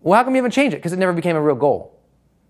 Well, 0.00 0.16
how 0.16 0.24
come 0.24 0.34
you 0.34 0.38
haven't 0.38 0.52
changed 0.52 0.72
it? 0.72 0.78
Because 0.78 0.94
it 0.94 0.98
never 0.98 1.12
became 1.12 1.36
a 1.36 1.42
real 1.42 1.56
goal. 1.56 2.00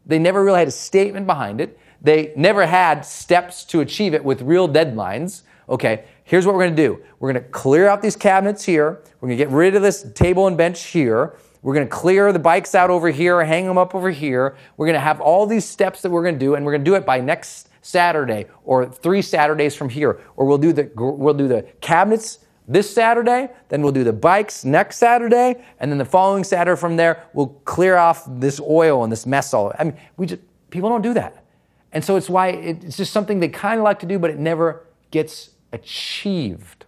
They 0.06 0.20
never 0.20 0.44
really 0.44 0.60
had 0.60 0.68
a 0.68 0.72
statement 0.72 1.26
behind 1.26 1.60
it. 1.60 1.76
They 2.00 2.32
never 2.36 2.66
had 2.66 3.04
steps 3.04 3.64
to 3.64 3.80
achieve 3.80 4.14
it 4.14 4.24
with 4.24 4.42
real 4.42 4.68
deadlines. 4.68 5.42
Okay, 5.68 6.04
here's 6.24 6.46
what 6.46 6.54
we're 6.54 6.64
gonna 6.64 6.76
do. 6.76 7.02
We're 7.18 7.32
gonna 7.32 7.46
clear 7.46 7.88
out 7.88 8.02
these 8.02 8.16
cabinets 8.16 8.64
here. 8.64 9.02
We're 9.20 9.28
gonna 9.28 9.36
get 9.36 9.50
rid 9.50 9.74
of 9.74 9.82
this 9.82 10.06
table 10.14 10.46
and 10.46 10.56
bench 10.56 10.84
here. 10.84 11.34
We're 11.62 11.74
going 11.74 11.88
to 11.88 11.94
clear 11.94 12.32
the 12.32 12.38
bikes 12.38 12.74
out 12.74 12.88
over 12.88 13.10
here, 13.10 13.44
hang 13.44 13.66
them 13.66 13.78
up 13.78 13.94
over 13.94 14.10
here. 14.10 14.56
We're 14.76 14.86
going 14.86 14.94
to 14.94 15.00
have 15.00 15.20
all 15.20 15.44
these 15.46 15.64
steps 15.64 16.02
that 16.02 16.10
we're 16.10 16.22
going 16.22 16.36
to 16.36 16.38
do, 16.38 16.54
and 16.54 16.64
we're 16.64 16.72
going 16.72 16.84
to 16.84 16.90
do 16.90 16.94
it 16.94 17.04
by 17.04 17.20
next 17.20 17.68
Saturday 17.82 18.46
or 18.64 18.86
three 18.86 19.22
Saturdays 19.22 19.74
from 19.74 19.88
here. 19.88 20.20
Or 20.36 20.46
we'll 20.46 20.58
do 20.58 20.72
the 20.72 20.90
we'll 20.94 21.34
do 21.34 21.48
the 21.48 21.62
cabinets 21.80 22.40
this 22.66 22.92
Saturday, 22.92 23.48
then 23.70 23.82
we'll 23.82 23.92
do 23.92 24.04
the 24.04 24.12
bikes 24.12 24.64
next 24.64 24.98
Saturday, 24.98 25.64
and 25.80 25.90
then 25.90 25.96
the 25.96 26.04
following 26.04 26.44
Saturday 26.44 26.78
from 26.78 26.96
there, 26.96 27.24
we'll 27.32 27.46
clear 27.64 27.96
off 27.96 28.24
this 28.28 28.60
oil 28.60 29.04
and 29.04 29.10
this 29.10 29.24
mess 29.24 29.54
all. 29.54 29.72
I 29.78 29.84
mean, 29.84 29.96
we 30.18 30.26
just 30.26 30.42
people 30.68 30.90
don't 30.90 31.00
do 31.00 31.14
that, 31.14 31.44
and 31.92 32.04
so 32.04 32.16
it's 32.16 32.28
why 32.28 32.48
it's 32.48 32.96
just 32.96 33.12
something 33.12 33.40
they 33.40 33.48
kind 33.48 33.78
of 33.78 33.84
like 33.84 33.98
to 34.00 34.06
do, 34.06 34.18
but 34.18 34.30
it 34.30 34.38
never 34.38 34.84
gets 35.10 35.50
achieved. 35.72 36.84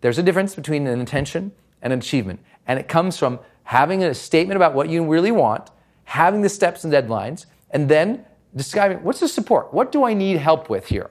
There's 0.00 0.18
a 0.18 0.22
difference 0.22 0.54
between 0.54 0.86
an 0.86 1.00
intention 1.00 1.52
and 1.82 1.92
an 1.92 1.98
achievement, 1.98 2.40
and 2.66 2.78
it 2.78 2.88
comes 2.88 3.18
from 3.18 3.40
having 3.64 4.02
a 4.02 4.14
statement 4.14 4.56
about 4.56 4.74
what 4.74 4.88
you 4.88 5.04
really 5.04 5.30
want, 5.30 5.70
having 6.04 6.42
the 6.42 6.48
steps 6.48 6.84
and 6.84 6.92
deadlines, 6.92 7.46
and 7.70 7.88
then 7.88 8.24
describing 8.54 9.02
what's 9.02 9.20
the 9.20 9.28
support? 9.28 9.72
What 9.72 9.92
do 9.92 10.04
I 10.04 10.14
need 10.14 10.38
help 10.38 10.70
with 10.70 10.86
here? 10.86 11.10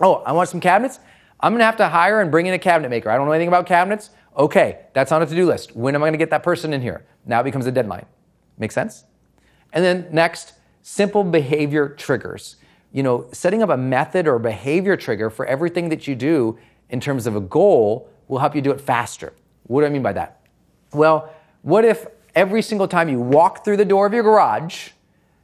Oh, 0.00 0.16
I 0.26 0.32
want 0.32 0.48
some 0.48 0.60
cabinets. 0.60 0.98
I'm 1.40 1.52
gonna 1.52 1.64
have 1.64 1.76
to 1.78 1.88
hire 1.88 2.20
and 2.20 2.30
bring 2.30 2.46
in 2.46 2.54
a 2.54 2.58
cabinet 2.58 2.88
maker. 2.88 3.10
I 3.10 3.16
don't 3.16 3.26
know 3.26 3.32
anything 3.32 3.48
about 3.48 3.66
cabinets. 3.66 4.10
Okay, 4.36 4.80
that's 4.92 5.12
on 5.12 5.22
a 5.22 5.26
to 5.26 5.34
do 5.34 5.46
list. 5.46 5.74
When 5.74 5.94
am 5.94 6.02
I 6.02 6.06
gonna 6.06 6.18
get 6.18 6.30
that 6.30 6.42
person 6.42 6.72
in 6.72 6.80
here? 6.80 7.04
Now 7.26 7.40
it 7.40 7.44
becomes 7.44 7.66
a 7.66 7.72
deadline. 7.72 8.06
Make 8.58 8.72
sense? 8.72 9.04
And 9.72 9.84
then 9.84 10.08
next, 10.12 10.54
simple 10.82 11.24
behavior 11.24 11.88
triggers. 11.88 12.56
You 12.92 13.02
know, 13.02 13.28
setting 13.32 13.62
up 13.62 13.70
a 13.70 13.76
method 13.76 14.26
or 14.26 14.38
behavior 14.38 14.96
trigger 14.96 15.30
for 15.30 15.46
everything 15.46 15.88
that 15.90 16.08
you 16.08 16.14
do 16.14 16.58
in 16.88 17.00
terms 17.00 17.26
of 17.26 17.36
a 17.36 17.40
goal 17.40 18.08
will 18.28 18.38
help 18.38 18.54
you 18.54 18.62
do 18.62 18.70
it 18.70 18.80
faster. 18.80 19.32
What 19.64 19.82
do 19.82 19.86
I 19.86 19.90
mean 19.90 20.02
by 20.02 20.12
that? 20.14 20.40
Well, 20.92 21.32
what 21.62 21.84
if 21.84 22.06
every 22.34 22.62
single 22.62 22.88
time 22.88 23.08
you 23.08 23.20
walk 23.20 23.64
through 23.64 23.76
the 23.76 23.84
door 23.84 24.06
of 24.06 24.12
your 24.12 24.22
garage, 24.22 24.90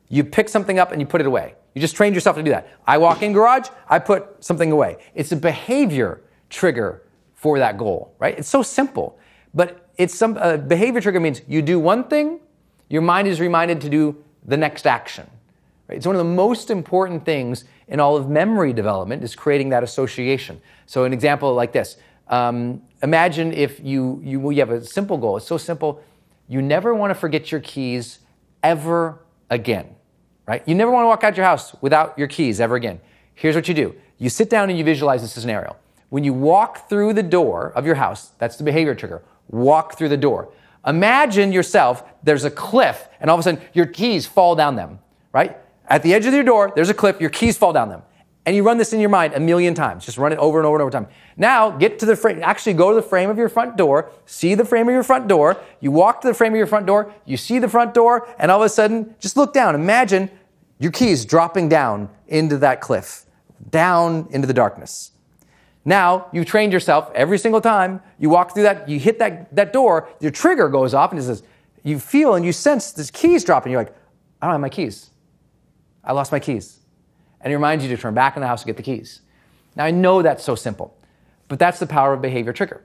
you 0.08 0.24
pick 0.24 0.48
something 0.48 0.78
up 0.78 0.92
and 0.92 1.00
you 1.00 1.06
put 1.06 1.20
it 1.20 1.26
away? 1.26 1.54
You 1.74 1.80
just 1.80 1.94
trained 1.94 2.14
yourself 2.14 2.36
to 2.36 2.42
do 2.42 2.50
that. 2.50 2.68
I 2.86 2.98
walk 2.98 3.22
in 3.22 3.32
garage, 3.32 3.68
I 3.88 3.98
put 3.98 4.42
something 4.42 4.72
away. 4.72 4.96
It's 5.14 5.30
a 5.32 5.36
behavior 5.36 6.22
trigger 6.48 7.02
for 7.34 7.58
that 7.58 7.76
goal, 7.76 8.14
right? 8.18 8.36
It's 8.38 8.48
so 8.48 8.62
simple. 8.62 9.18
But 9.52 9.88
it's 9.98 10.14
some 10.14 10.36
uh, 10.38 10.56
behavior 10.56 11.00
trigger 11.00 11.20
means 11.20 11.42
you 11.46 11.62
do 11.62 11.78
one 11.78 12.04
thing, 12.04 12.40
your 12.88 13.02
mind 13.02 13.28
is 13.28 13.40
reminded 13.40 13.80
to 13.82 13.88
do 13.88 14.24
the 14.46 14.56
next 14.56 14.86
action. 14.86 15.28
Right? 15.88 15.96
It's 15.96 16.06
one 16.06 16.16
of 16.16 16.20
the 16.20 16.32
most 16.32 16.70
important 16.70 17.24
things 17.24 17.64
in 17.88 18.00
all 18.00 18.16
of 18.16 18.28
memory 18.28 18.72
development 18.72 19.22
is 19.22 19.34
creating 19.34 19.68
that 19.70 19.82
association. 19.82 20.60
So 20.86 21.04
an 21.04 21.12
example 21.12 21.54
like 21.54 21.72
this: 21.72 21.96
um, 22.28 22.82
imagine 23.02 23.52
if 23.52 23.80
you, 23.80 24.20
you, 24.24 24.50
you 24.50 24.58
have 24.60 24.70
a 24.70 24.84
simple 24.84 25.18
goal. 25.18 25.36
It's 25.36 25.46
so 25.46 25.58
simple. 25.58 26.02
You 26.48 26.62
never 26.62 26.94
want 26.94 27.10
to 27.10 27.14
forget 27.14 27.50
your 27.50 27.60
keys 27.60 28.20
ever 28.62 29.20
again, 29.50 29.94
right? 30.46 30.62
You 30.66 30.74
never 30.74 30.90
want 30.90 31.04
to 31.04 31.08
walk 31.08 31.24
out 31.24 31.36
your 31.36 31.46
house 31.46 31.74
without 31.80 32.18
your 32.18 32.28
keys 32.28 32.60
ever 32.60 32.76
again. 32.76 33.00
Here's 33.34 33.54
what 33.54 33.68
you 33.68 33.74
do. 33.74 33.94
You 34.18 34.28
sit 34.28 34.48
down 34.48 34.70
and 34.70 34.78
you 34.78 34.84
visualize 34.84 35.22
this 35.22 35.32
scenario. 35.32 35.76
When 36.08 36.24
you 36.24 36.32
walk 36.32 36.88
through 36.88 37.12
the 37.14 37.22
door 37.22 37.72
of 37.74 37.84
your 37.84 37.96
house, 37.96 38.30
that's 38.38 38.56
the 38.56 38.64
behavior 38.64 38.94
trigger. 38.94 39.22
Walk 39.48 39.98
through 39.98 40.08
the 40.08 40.16
door. 40.16 40.52
Imagine 40.86 41.52
yourself, 41.52 42.04
there's 42.22 42.44
a 42.44 42.50
cliff, 42.50 43.08
and 43.20 43.30
all 43.30 43.36
of 43.36 43.40
a 43.40 43.42
sudden 43.42 43.60
your 43.72 43.86
keys 43.86 44.26
fall 44.26 44.54
down 44.54 44.76
them, 44.76 45.00
right? 45.32 45.58
At 45.88 46.02
the 46.02 46.14
edge 46.14 46.26
of 46.26 46.34
your 46.34 46.44
door, 46.44 46.72
there's 46.74 46.90
a 46.90 46.94
cliff, 46.94 47.20
your 47.20 47.30
keys 47.30 47.58
fall 47.58 47.72
down 47.72 47.88
them. 47.88 48.02
And 48.46 48.54
you 48.54 48.62
run 48.62 48.78
this 48.78 48.92
in 48.92 49.00
your 49.00 49.08
mind 49.08 49.34
a 49.34 49.40
million 49.40 49.74
times. 49.74 50.06
Just 50.06 50.18
run 50.18 50.32
it 50.32 50.38
over 50.38 50.58
and 50.58 50.66
over 50.66 50.76
and 50.76 50.82
over 50.82 50.90
time. 50.90 51.08
Now, 51.36 51.68
get 51.68 51.98
to 51.98 52.06
the 52.06 52.14
frame. 52.14 52.40
Actually, 52.44 52.74
go 52.74 52.90
to 52.90 52.94
the 52.94 53.02
frame 53.02 53.28
of 53.28 53.36
your 53.36 53.48
front 53.48 53.76
door. 53.76 54.12
See 54.24 54.54
the 54.54 54.64
frame 54.64 54.86
of 54.86 54.92
your 54.92 55.02
front 55.02 55.26
door. 55.26 55.56
You 55.80 55.90
walk 55.90 56.20
to 56.20 56.28
the 56.28 56.34
frame 56.34 56.52
of 56.52 56.56
your 56.56 56.68
front 56.68 56.86
door. 56.86 57.12
You 57.24 57.36
see 57.36 57.58
the 57.58 57.68
front 57.68 57.92
door. 57.92 58.28
And 58.38 58.52
all 58.52 58.62
of 58.62 58.66
a 58.66 58.68
sudden, 58.68 59.16
just 59.18 59.36
look 59.36 59.52
down. 59.52 59.74
Imagine 59.74 60.30
your 60.78 60.92
keys 60.92 61.24
dropping 61.24 61.68
down 61.68 62.08
into 62.28 62.56
that 62.58 62.80
cliff, 62.80 63.26
down 63.70 64.28
into 64.30 64.46
the 64.46 64.54
darkness. 64.54 65.10
Now, 65.88 66.26
you've 66.32 66.46
trained 66.46 66.72
yourself 66.72 67.12
every 67.14 67.38
single 67.38 67.60
time 67.60 68.02
you 68.18 68.28
walk 68.28 68.52
through 68.52 68.64
that, 68.64 68.88
you 68.88 68.98
hit 68.98 69.20
that, 69.20 69.54
that 69.54 69.72
door, 69.72 70.08
your 70.18 70.32
trigger 70.32 70.68
goes 70.68 70.94
off 70.94 71.12
and 71.12 71.20
it 71.20 71.22
says, 71.22 71.44
you 71.84 72.00
feel 72.00 72.34
and 72.34 72.44
you 72.44 72.52
sense 72.52 72.90
this 72.90 73.08
keys 73.08 73.44
dropping. 73.44 73.70
You're 73.70 73.82
like, 73.82 73.94
I 74.42 74.46
don't 74.46 74.54
have 74.54 74.60
my 74.60 74.68
keys. 74.68 75.10
I 76.02 76.12
lost 76.12 76.32
my 76.32 76.40
keys 76.40 76.80
and 77.40 77.52
it 77.52 77.56
reminds 77.56 77.84
you 77.84 77.94
to 77.94 78.02
turn 78.02 78.14
back 78.14 78.36
in 78.36 78.40
the 78.40 78.48
house 78.48 78.62
to 78.62 78.66
get 78.66 78.76
the 78.76 78.82
keys. 78.82 79.20
Now, 79.76 79.84
I 79.84 79.92
know 79.92 80.22
that's 80.22 80.42
so 80.42 80.56
simple, 80.56 80.98
but 81.46 81.60
that's 81.60 81.78
the 81.78 81.86
power 81.86 82.12
of 82.12 82.20
behavior 82.20 82.52
trigger. 82.52 82.82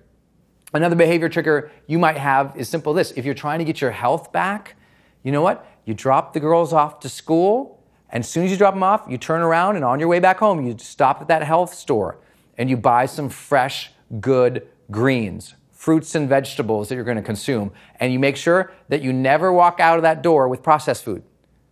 Another 0.71 0.95
behavior 0.95 1.27
trigger 1.27 1.71
you 1.87 1.97
might 1.97 2.17
have 2.17 2.55
is 2.55 2.69
simple 2.69 2.93
this 2.93 3.11
if 3.13 3.25
you're 3.25 3.33
trying 3.33 3.57
to 3.57 3.65
get 3.65 3.81
your 3.81 3.91
health 3.91 4.31
back, 4.31 4.75
you 5.23 5.31
know 5.31 5.41
what? 5.41 5.65
You 5.85 5.95
drop 5.95 6.33
the 6.33 6.39
girls 6.39 6.71
off 6.71 6.99
to 6.99 7.09
school, 7.09 7.83
and 8.11 8.23
as 8.23 8.29
soon 8.29 8.45
as 8.45 8.51
you 8.51 8.57
drop 8.57 8.75
them 8.75 8.83
off, 8.83 9.05
you 9.09 9.17
turn 9.17 9.41
around 9.41 9.75
and 9.75 9.83
on 9.83 9.99
your 9.99 10.07
way 10.07 10.19
back 10.19 10.37
home, 10.37 10.65
you 10.67 10.75
stop 10.77 11.21
at 11.21 11.27
that 11.29 11.41
health 11.41 11.73
store 11.73 12.19
and 12.61 12.69
you 12.69 12.77
buy 12.77 13.07
some 13.07 13.27
fresh, 13.27 13.91
good 14.19 14.67
greens, 14.91 15.55
fruits 15.71 16.13
and 16.13 16.29
vegetables 16.29 16.89
that 16.89 16.93
you're 16.93 17.03
going 17.03 17.17
to 17.17 17.23
consume, 17.23 17.71
and 17.99 18.13
you 18.13 18.19
make 18.19 18.37
sure 18.37 18.71
that 18.87 19.01
you 19.01 19.11
never 19.11 19.51
walk 19.51 19.79
out 19.79 19.97
of 19.97 20.03
that 20.03 20.21
door 20.21 20.47
with 20.47 20.61
processed 20.61 21.03
food. 21.03 21.23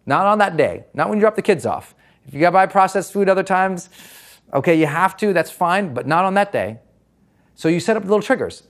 Not 0.08 0.26
on 0.26 0.40
that 0.40 0.58
day, 0.58 0.86
not 0.96 1.08
when 1.08 1.20
you 1.20 1.22
drop 1.22 1.36
the 1.36 1.44
kids 1.44 1.64
off. 1.64 1.94
If 2.26 2.34
you 2.34 2.40
got 2.40 2.48
to 2.48 2.54
buy 2.54 2.66
processed 2.66 3.14
food 3.14 3.30
other 3.30 3.44
times, 3.44 3.92
okay, 4.52 4.74
you 4.74 4.88
have 4.88 5.16
to, 5.18 5.32
that's 5.32 5.52
fine, 5.52 5.94
but 5.94 6.08
not 6.08 6.26
on 6.26 6.34
that 6.34 6.52
day. 6.52 6.80
So 7.54 7.68
you 7.68 7.80
set 7.80 7.96
up 7.96 8.02
little 8.02 8.24
triggers. 8.24 8.64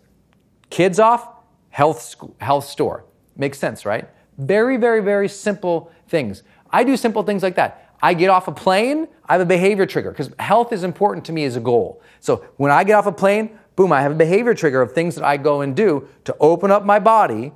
Kids 0.69 0.99
off, 0.99 1.25
health, 1.69 2.15
health 2.41 2.65
store. 2.65 3.05
Makes 3.37 3.59
sense, 3.59 3.85
right? 3.85 4.09
Very, 4.37 4.75
very, 4.75 5.01
very 5.01 5.29
simple 5.29 5.89
things. 6.09 6.43
I 6.69 6.83
do 6.83 6.97
simple 6.97 7.23
things 7.23 7.43
like 7.43 7.55
that. 7.55 7.88
I 8.01 8.13
get 8.13 8.29
off 8.29 8.47
a 8.47 8.51
plane, 8.51 9.07
I 9.25 9.33
have 9.33 9.41
a 9.41 9.45
behavior 9.45 9.85
trigger 9.85 10.11
because 10.11 10.31
health 10.39 10.71
is 10.71 10.83
important 10.83 11.25
to 11.25 11.33
me 11.33 11.43
as 11.43 11.55
a 11.55 11.59
goal. 11.59 12.01
So 12.19 12.45
when 12.57 12.71
I 12.71 12.83
get 12.83 12.93
off 12.93 13.05
a 13.05 13.11
plane, 13.11 13.57
boom, 13.75 13.91
I 13.91 14.01
have 14.01 14.11
a 14.11 14.15
behavior 14.15 14.53
trigger 14.53 14.81
of 14.81 14.93
things 14.93 15.15
that 15.15 15.23
I 15.23 15.37
go 15.37 15.61
and 15.61 15.75
do 15.75 16.07
to 16.25 16.35
open 16.39 16.71
up 16.71 16.85
my 16.85 16.99
body, 16.99 17.53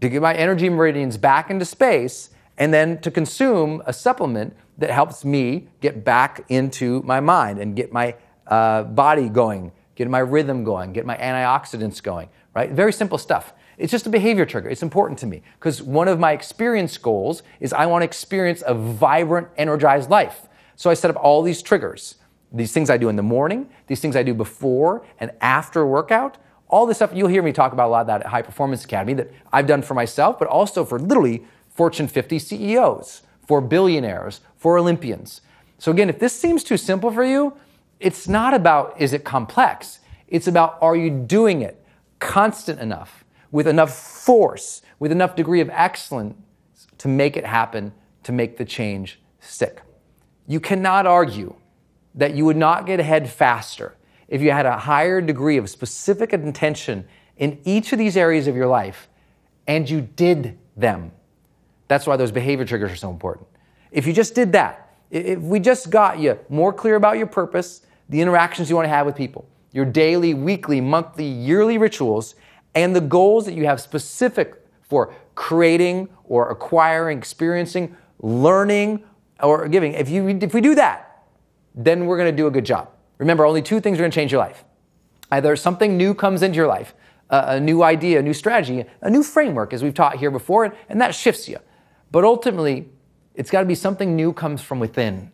to 0.00 0.08
get 0.08 0.22
my 0.22 0.34
energy 0.34 0.68
meridians 0.68 1.16
back 1.16 1.50
into 1.50 1.64
space, 1.64 2.30
and 2.58 2.72
then 2.72 3.00
to 3.00 3.10
consume 3.10 3.82
a 3.86 3.92
supplement 3.92 4.54
that 4.78 4.90
helps 4.90 5.24
me 5.24 5.68
get 5.80 6.04
back 6.04 6.44
into 6.48 7.02
my 7.02 7.20
mind 7.20 7.58
and 7.58 7.76
get 7.76 7.92
my 7.92 8.14
uh, 8.46 8.82
body 8.82 9.28
going, 9.28 9.72
get 9.94 10.08
my 10.08 10.18
rhythm 10.18 10.64
going, 10.64 10.92
get 10.92 11.06
my 11.06 11.16
antioxidants 11.16 12.02
going, 12.02 12.28
right? 12.54 12.70
Very 12.70 12.92
simple 12.92 13.18
stuff. 13.18 13.52
It's 13.80 13.90
just 13.90 14.06
a 14.06 14.10
behavior 14.10 14.44
trigger. 14.44 14.68
It's 14.68 14.82
important 14.82 15.18
to 15.20 15.26
me 15.26 15.42
because 15.58 15.82
one 15.82 16.06
of 16.06 16.18
my 16.18 16.32
experience 16.32 16.98
goals 16.98 17.42
is 17.60 17.72
I 17.72 17.86
want 17.86 18.02
to 18.02 18.04
experience 18.04 18.62
a 18.66 18.74
vibrant, 18.74 19.48
energized 19.56 20.10
life. 20.10 20.48
So 20.76 20.90
I 20.90 20.94
set 20.94 21.10
up 21.10 21.16
all 21.16 21.42
these 21.42 21.62
triggers. 21.62 22.16
These 22.52 22.72
things 22.72 22.90
I 22.90 22.96
do 22.98 23.08
in 23.08 23.16
the 23.16 23.22
morning, 23.22 23.70
these 23.86 24.00
things 24.00 24.16
I 24.16 24.22
do 24.22 24.34
before 24.34 25.04
and 25.18 25.30
after 25.40 25.86
workout, 25.86 26.36
all 26.68 26.84
this 26.84 26.98
stuff 26.98 27.10
you'll 27.14 27.28
hear 27.28 27.42
me 27.42 27.52
talk 27.52 27.72
about 27.72 27.88
a 27.88 27.90
lot 27.90 28.00
of 28.02 28.06
that 28.08 28.20
at 28.20 28.26
High 28.26 28.42
Performance 28.42 28.84
Academy 28.84 29.14
that 29.14 29.32
I've 29.52 29.66
done 29.66 29.82
for 29.82 29.94
myself, 29.94 30.38
but 30.38 30.48
also 30.48 30.84
for 30.84 30.98
literally 30.98 31.44
Fortune 31.70 32.06
50 32.06 32.38
CEOs 32.38 33.22
for 33.46 33.60
billionaires, 33.60 34.40
for 34.56 34.78
Olympians. 34.78 35.40
So, 35.78 35.90
again, 35.90 36.10
if 36.10 36.18
this 36.18 36.32
seems 36.32 36.62
too 36.62 36.76
simple 36.76 37.10
for 37.10 37.24
you, 37.24 37.54
it's 37.98 38.28
not 38.28 38.52
about 38.52 39.00
is 39.00 39.12
it 39.12 39.24
complex? 39.24 40.00
It's 40.28 40.46
about 40.46 40.78
are 40.80 40.94
you 40.94 41.10
doing 41.10 41.62
it 41.62 41.82
constant 42.18 42.78
enough, 42.80 43.19
with 43.50 43.66
enough 43.66 43.96
force, 43.96 44.82
with 44.98 45.12
enough 45.12 45.36
degree 45.36 45.60
of 45.60 45.70
excellence 45.70 46.36
to 46.98 47.08
make 47.08 47.36
it 47.36 47.44
happen, 47.44 47.92
to 48.22 48.32
make 48.32 48.56
the 48.56 48.64
change 48.64 49.20
stick. 49.40 49.82
You 50.46 50.60
cannot 50.60 51.06
argue 51.06 51.54
that 52.14 52.34
you 52.34 52.44
would 52.44 52.56
not 52.56 52.86
get 52.86 53.00
ahead 53.00 53.28
faster 53.30 53.96
if 54.28 54.40
you 54.40 54.50
had 54.50 54.66
a 54.66 54.76
higher 54.76 55.20
degree 55.20 55.56
of 55.56 55.68
specific 55.68 56.32
intention 56.32 57.06
in 57.36 57.58
each 57.64 57.92
of 57.92 57.98
these 57.98 58.16
areas 58.16 58.46
of 58.46 58.54
your 58.54 58.66
life 58.66 59.08
and 59.66 59.88
you 59.88 60.00
did 60.00 60.58
them. 60.76 61.12
That's 61.88 62.06
why 62.06 62.16
those 62.16 62.30
behavior 62.30 62.64
triggers 62.64 62.92
are 62.92 62.96
so 62.96 63.10
important. 63.10 63.46
If 63.90 64.06
you 64.06 64.12
just 64.12 64.34
did 64.34 64.52
that, 64.52 64.94
if 65.10 65.40
we 65.40 65.58
just 65.58 65.90
got 65.90 66.18
you 66.18 66.38
more 66.48 66.72
clear 66.72 66.94
about 66.94 67.18
your 67.18 67.26
purpose, 67.26 67.82
the 68.08 68.20
interactions 68.20 68.70
you 68.70 68.76
want 68.76 68.86
to 68.86 68.90
have 68.90 69.06
with 69.06 69.16
people, 69.16 69.48
your 69.72 69.84
daily, 69.84 70.34
weekly, 70.34 70.80
monthly, 70.80 71.24
yearly 71.24 71.78
rituals, 71.78 72.34
and 72.74 72.94
the 72.94 73.00
goals 73.00 73.46
that 73.46 73.54
you 73.54 73.66
have 73.66 73.80
specific 73.80 74.54
for 74.82 75.14
creating 75.34 76.08
or 76.24 76.50
acquiring, 76.50 77.18
experiencing, 77.18 77.96
learning, 78.20 79.02
or 79.42 79.68
giving. 79.68 79.94
If, 79.94 80.08
you, 80.08 80.28
if 80.28 80.52
we 80.54 80.60
do 80.60 80.74
that, 80.74 81.24
then 81.74 82.06
we're 82.06 82.16
going 82.16 82.30
to 82.30 82.36
do 82.36 82.46
a 82.46 82.50
good 82.50 82.64
job. 82.64 82.90
Remember, 83.18 83.44
only 83.44 83.62
two 83.62 83.80
things 83.80 83.98
are 83.98 84.02
going 84.02 84.10
to 84.10 84.14
change 84.14 84.32
your 84.32 84.40
life. 84.40 84.64
Either 85.30 85.54
something 85.56 85.96
new 85.96 86.14
comes 86.14 86.42
into 86.42 86.56
your 86.56 86.66
life, 86.66 86.94
a, 87.30 87.44
a 87.56 87.60
new 87.60 87.82
idea, 87.82 88.18
a 88.18 88.22
new 88.22 88.34
strategy, 88.34 88.84
a 89.00 89.10
new 89.10 89.22
framework, 89.22 89.72
as 89.72 89.82
we've 89.82 89.94
taught 89.94 90.16
here 90.16 90.30
before, 90.30 90.64
and, 90.64 90.74
and 90.88 91.00
that 91.00 91.14
shifts 91.14 91.48
you. 91.48 91.58
But 92.10 92.24
ultimately, 92.24 92.88
it's 93.34 93.50
got 93.50 93.60
to 93.60 93.66
be 93.66 93.74
something 93.74 94.16
new 94.16 94.32
comes 94.32 94.60
from 94.60 94.80
within 94.80 95.30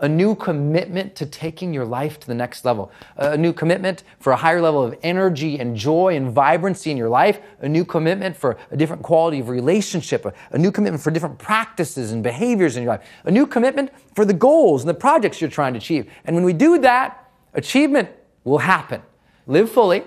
a 0.00 0.08
new 0.08 0.34
commitment 0.34 1.14
to 1.16 1.26
taking 1.26 1.74
your 1.74 1.84
life 1.84 2.20
to 2.20 2.26
the 2.26 2.34
next 2.34 2.64
level, 2.64 2.90
a 3.16 3.36
new 3.36 3.52
commitment 3.52 4.04
for 4.20 4.32
a 4.32 4.36
higher 4.36 4.60
level 4.60 4.82
of 4.82 4.96
energy 5.02 5.58
and 5.58 5.76
joy 5.76 6.14
and 6.16 6.30
vibrancy 6.30 6.90
in 6.90 6.96
your 6.96 7.08
life, 7.08 7.40
a 7.60 7.68
new 7.68 7.84
commitment 7.84 8.36
for 8.36 8.56
a 8.70 8.76
different 8.76 9.02
quality 9.02 9.40
of 9.40 9.48
relationship, 9.48 10.24
a, 10.52 10.58
new 10.58 10.70
commitment 10.70 11.02
for 11.02 11.10
different 11.10 11.38
practices 11.38 12.12
and 12.12 12.22
behaviors 12.22 12.76
in 12.76 12.82
your 12.82 12.92
life, 12.92 13.06
a 13.24 13.30
new 13.30 13.46
commitment 13.46 13.90
for 14.14 14.24
the 14.24 14.32
goals 14.32 14.82
and 14.82 14.88
the 14.88 14.94
projects 14.94 15.40
you're 15.40 15.50
trying 15.50 15.72
to 15.72 15.78
achieve. 15.78 16.10
And 16.24 16.36
when 16.36 16.44
we 16.44 16.52
do 16.52 16.78
that, 16.78 17.30
achievement 17.54 18.08
will 18.44 18.58
happen. 18.58 19.02
Live 19.46 19.70
fully, 19.70 20.04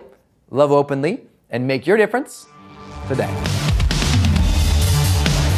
love 0.49 0.71
openly, 0.71 1.21
and 1.49 1.67
make 1.67 1.85
your 1.85 1.97
difference 1.97 2.47
today. 3.07 3.29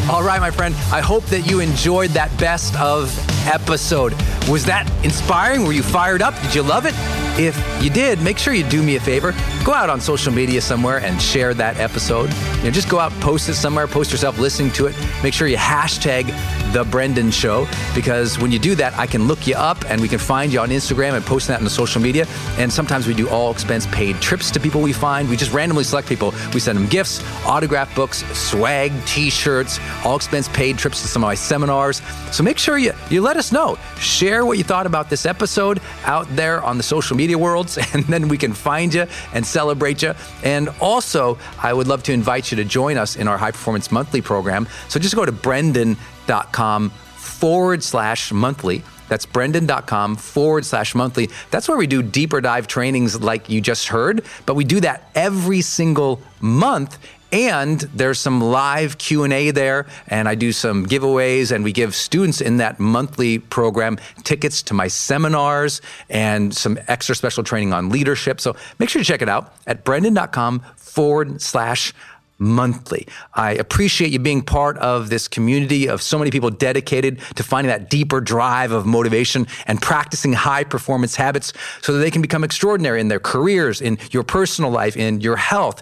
All 0.09 0.23
right, 0.23 0.39
my 0.39 0.51
friend. 0.51 0.75
I 0.91 1.01
hope 1.01 1.23
that 1.25 1.49
you 1.49 1.59
enjoyed 1.59 2.09
that 2.11 2.35
best 2.37 2.75
of 2.79 3.09
episode. 3.45 4.13
Was 4.49 4.65
that 4.65 4.89
inspiring? 5.03 5.63
Were 5.63 5.73
you 5.73 5.83
fired 5.83 6.21
up? 6.21 6.39
Did 6.41 6.55
you 6.55 6.63
love 6.63 6.85
it? 6.85 6.93
If 7.39 7.57
you 7.83 7.89
did, 7.89 8.21
make 8.21 8.37
sure 8.37 8.53
you 8.53 8.67
do 8.69 8.83
me 8.83 8.95
a 8.95 8.99
favor. 8.99 9.33
Go 9.63 9.71
out 9.71 9.89
on 9.89 10.01
social 10.01 10.33
media 10.33 10.59
somewhere 10.59 10.99
and 10.99 11.21
share 11.21 11.53
that 11.53 11.77
episode. 11.77 12.29
You 12.57 12.63
know, 12.65 12.71
just 12.71 12.89
go 12.89 12.99
out, 12.99 13.13
post 13.21 13.47
it 13.47 13.53
somewhere, 13.53 13.87
post 13.87 14.11
yourself 14.11 14.37
listening 14.37 14.71
to 14.73 14.87
it. 14.87 14.95
Make 15.23 15.33
sure 15.33 15.47
you 15.47 15.55
hashtag 15.55 16.27
the 16.73 16.83
Brendon 16.83 17.31
Show 17.31 17.65
because 17.95 18.37
when 18.39 18.51
you 18.51 18.59
do 18.59 18.75
that, 18.75 18.93
I 18.97 19.07
can 19.07 19.25
look 19.25 19.47
you 19.47 19.55
up 19.55 19.89
and 19.89 20.01
we 20.01 20.09
can 20.09 20.19
find 20.19 20.51
you 20.51 20.59
on 20.59 20.67
Instagram 20.67 21.13
and 21.13 21.23
post 21.23 21.47
that 21.47 21.59
on 21.59 21.63
the 21.63 21.69
social 21.69 22.01
media. 22.01 22.27
And 22.57 22.73
sometimes 22.73 23.07
we 23.07 23.13
do 23.13 23.29
all 23.29 23.51
expense 23.51 23.87
paid 23.87 24.19
trips 24.19 24.51
to 24.51 24.59
people 24.59 24.81
we 24.81 24.91
find. 24.91 25.29
We 25.29 25.37
just 25.37 25.53
randomly 25.53 25.85
select 25.85 26.09
people. 26.09 26.33
We 26.53 26.59
send 26.59 26.77
them 26.77 26.87
gifts, 26.87 27.23
autograph 27.45 27.95
books, 27.95 28.25
swag, 28.37 28.91
t-shirts, 29.05 29.79
all 30.03 30.17
expense 30.17 30.49
paid 30.49 30.77
trips 30.77 31.01
to 31.03 31.07
some 31.07 31.23
of 31.23 31.27
my 31.27 31.35
seminars. 31.35 32.01
So 32.33 32.43
make 32.43 32.57
sure 32.57 32.77
you 32.77 32.91
you 33.09 33.21
let 33.21 33.37
us 33.37 33.53
know. 33.53 33.77
Share 33.97 34.45
what 34.45 34.57
you 34.57 34.65
thought 34.65 34.87
about 34.87 35.09
this 35.09 35.25
episode 35.25 35.79
out 36.03 36.27
there 36.35 36.61
on 36.63 36.75
the 36.75 36.83
social 36.83 37.15
media 37.15 37.37
worlds, 37.37 37.77
and 37.93 38.03
then 38.05 38.27
we 38.27 38.37
can 38.37 38.51
find 38.51 38.93
you 38.93 39.05
and 39.33 39.45
celebrate 39.53 40.01
you. 40.01 40.13
And 40.43 40.69
also, 40.81 41.37
I 41.61 41.71
would 41.73 41.87
love 41.87 42.03
to 42.03 42.11
invite 42.11 42.51
you 42.51 42.57
to 42.57 42.65
join 42.65 42.97
us 42.97 43.15
in 43.15 43.27
our 43.27 43.37
High 43.37 43.51
Performance 43.51 43.91
Monthly 43.91 44.21
program. 44.21 44.67
So 44.89 44.99
just 44.99 45.15
go 45.15 45.25
to 45.25 45.31
brendon.com 45.31 46.89
forward 46.89 47.83
slash 47.83 48.31
monthly. 48.31 48.83
That's 49.09 49.25
brendon.com 49.25 50.15
forward 50.15 50.65
slash 50.65 50.95
monthly. 50.95 51.29
That's 51.51 51.67
where 51.67 51.77
we 51.77 51.87
do 51.87 52.01
deeper 52.01 52.41
dive 52.41 52.67
trainings 52.67 53.21
like 53.21 53.49
you 53.49 53.61
just 53.61 53.89
heard, 53.89 54.25
but 54.45 54.55
we 54.55 54.63
do 54.63 54.79
that 54.81 55.11
every 55.13 55.61
single 55.61 56.21
month 56.41 56.97
and 57.33 57.79
there's 57.95 58.19
some 58.19 58.39
live 58.39 58.99
q&a 58.99 59.49
there 59.51 59.87
and 60.07 60.29
i 60.29 60.35
do 60.35 60.51
some 60.51 60.85
giveaways 60.85 61.51
and 61.51 61.63
we 61.63 61.73
give 61.73 61.95
students 61.95 62.39
in 62.39 62.57
that 62.57 62.79
monthly 62.79 63.39
program 63.39 63.97
tickets 64.23 64.61
to 64.61 64.73
my 64.73 64.87
seminars 64.87 65.81
and 66.09 66.55
some 66.55 66.77
extra 66.87 67.15
special 67.15 67.43
training 67.43 67.73
on 67.73 67.89
leadership 67.89 68.39
so 68.39 68.55
make 68.77 68.87
sure 68.87 69.01
to 69.01 69.05
check 69.05 69.23
it 69.23 69.27
out 69.27 69.55
at 69.65 69.83
brendon.com 69.83 70.59
forward 70.75 71.41
slash 71.41 71.91
monthly. 72.39 73.07
I 73.35 73.51
appreciate 73.53 74.11
you 74.11 74.19
being 74.19 74.41
part 74.41 74.77
of 74.79 75.09
this 75.09 75.27
community 75.27 75.87
of 75.87 76.01
so 76.01 76.17
many 76.17 76.29
people 76.29 76.49
dedicated 76.49 77.19
to 77.35 77.43
finding 77.43 77.69
that 77.69 77.89
deeper 77.89 78.19
drive 78.19 78.71
of 78.71 78.85
motivation 78.85 79.47
and 79.65 79.81
practicing 79.81 80.33
high 80.33 80.65
performance 80.65 81.15
habits 81.15 81.53
so 81.81 81.93
that 81.93 81.99
they 81.99 82.11
can 82.11 82.21
become 82.21 82.43
extraordinary 82.43 82.99
in 82.99 83.07
their 83.07 83.19
careers, 83.19 83.81
in 83.81 83.97
your 84.11 84.23
personal 84.23 84.71
life, 84.71 84.97
in 84.97 85.21
your 85.21 85.37
health 85.37 85.81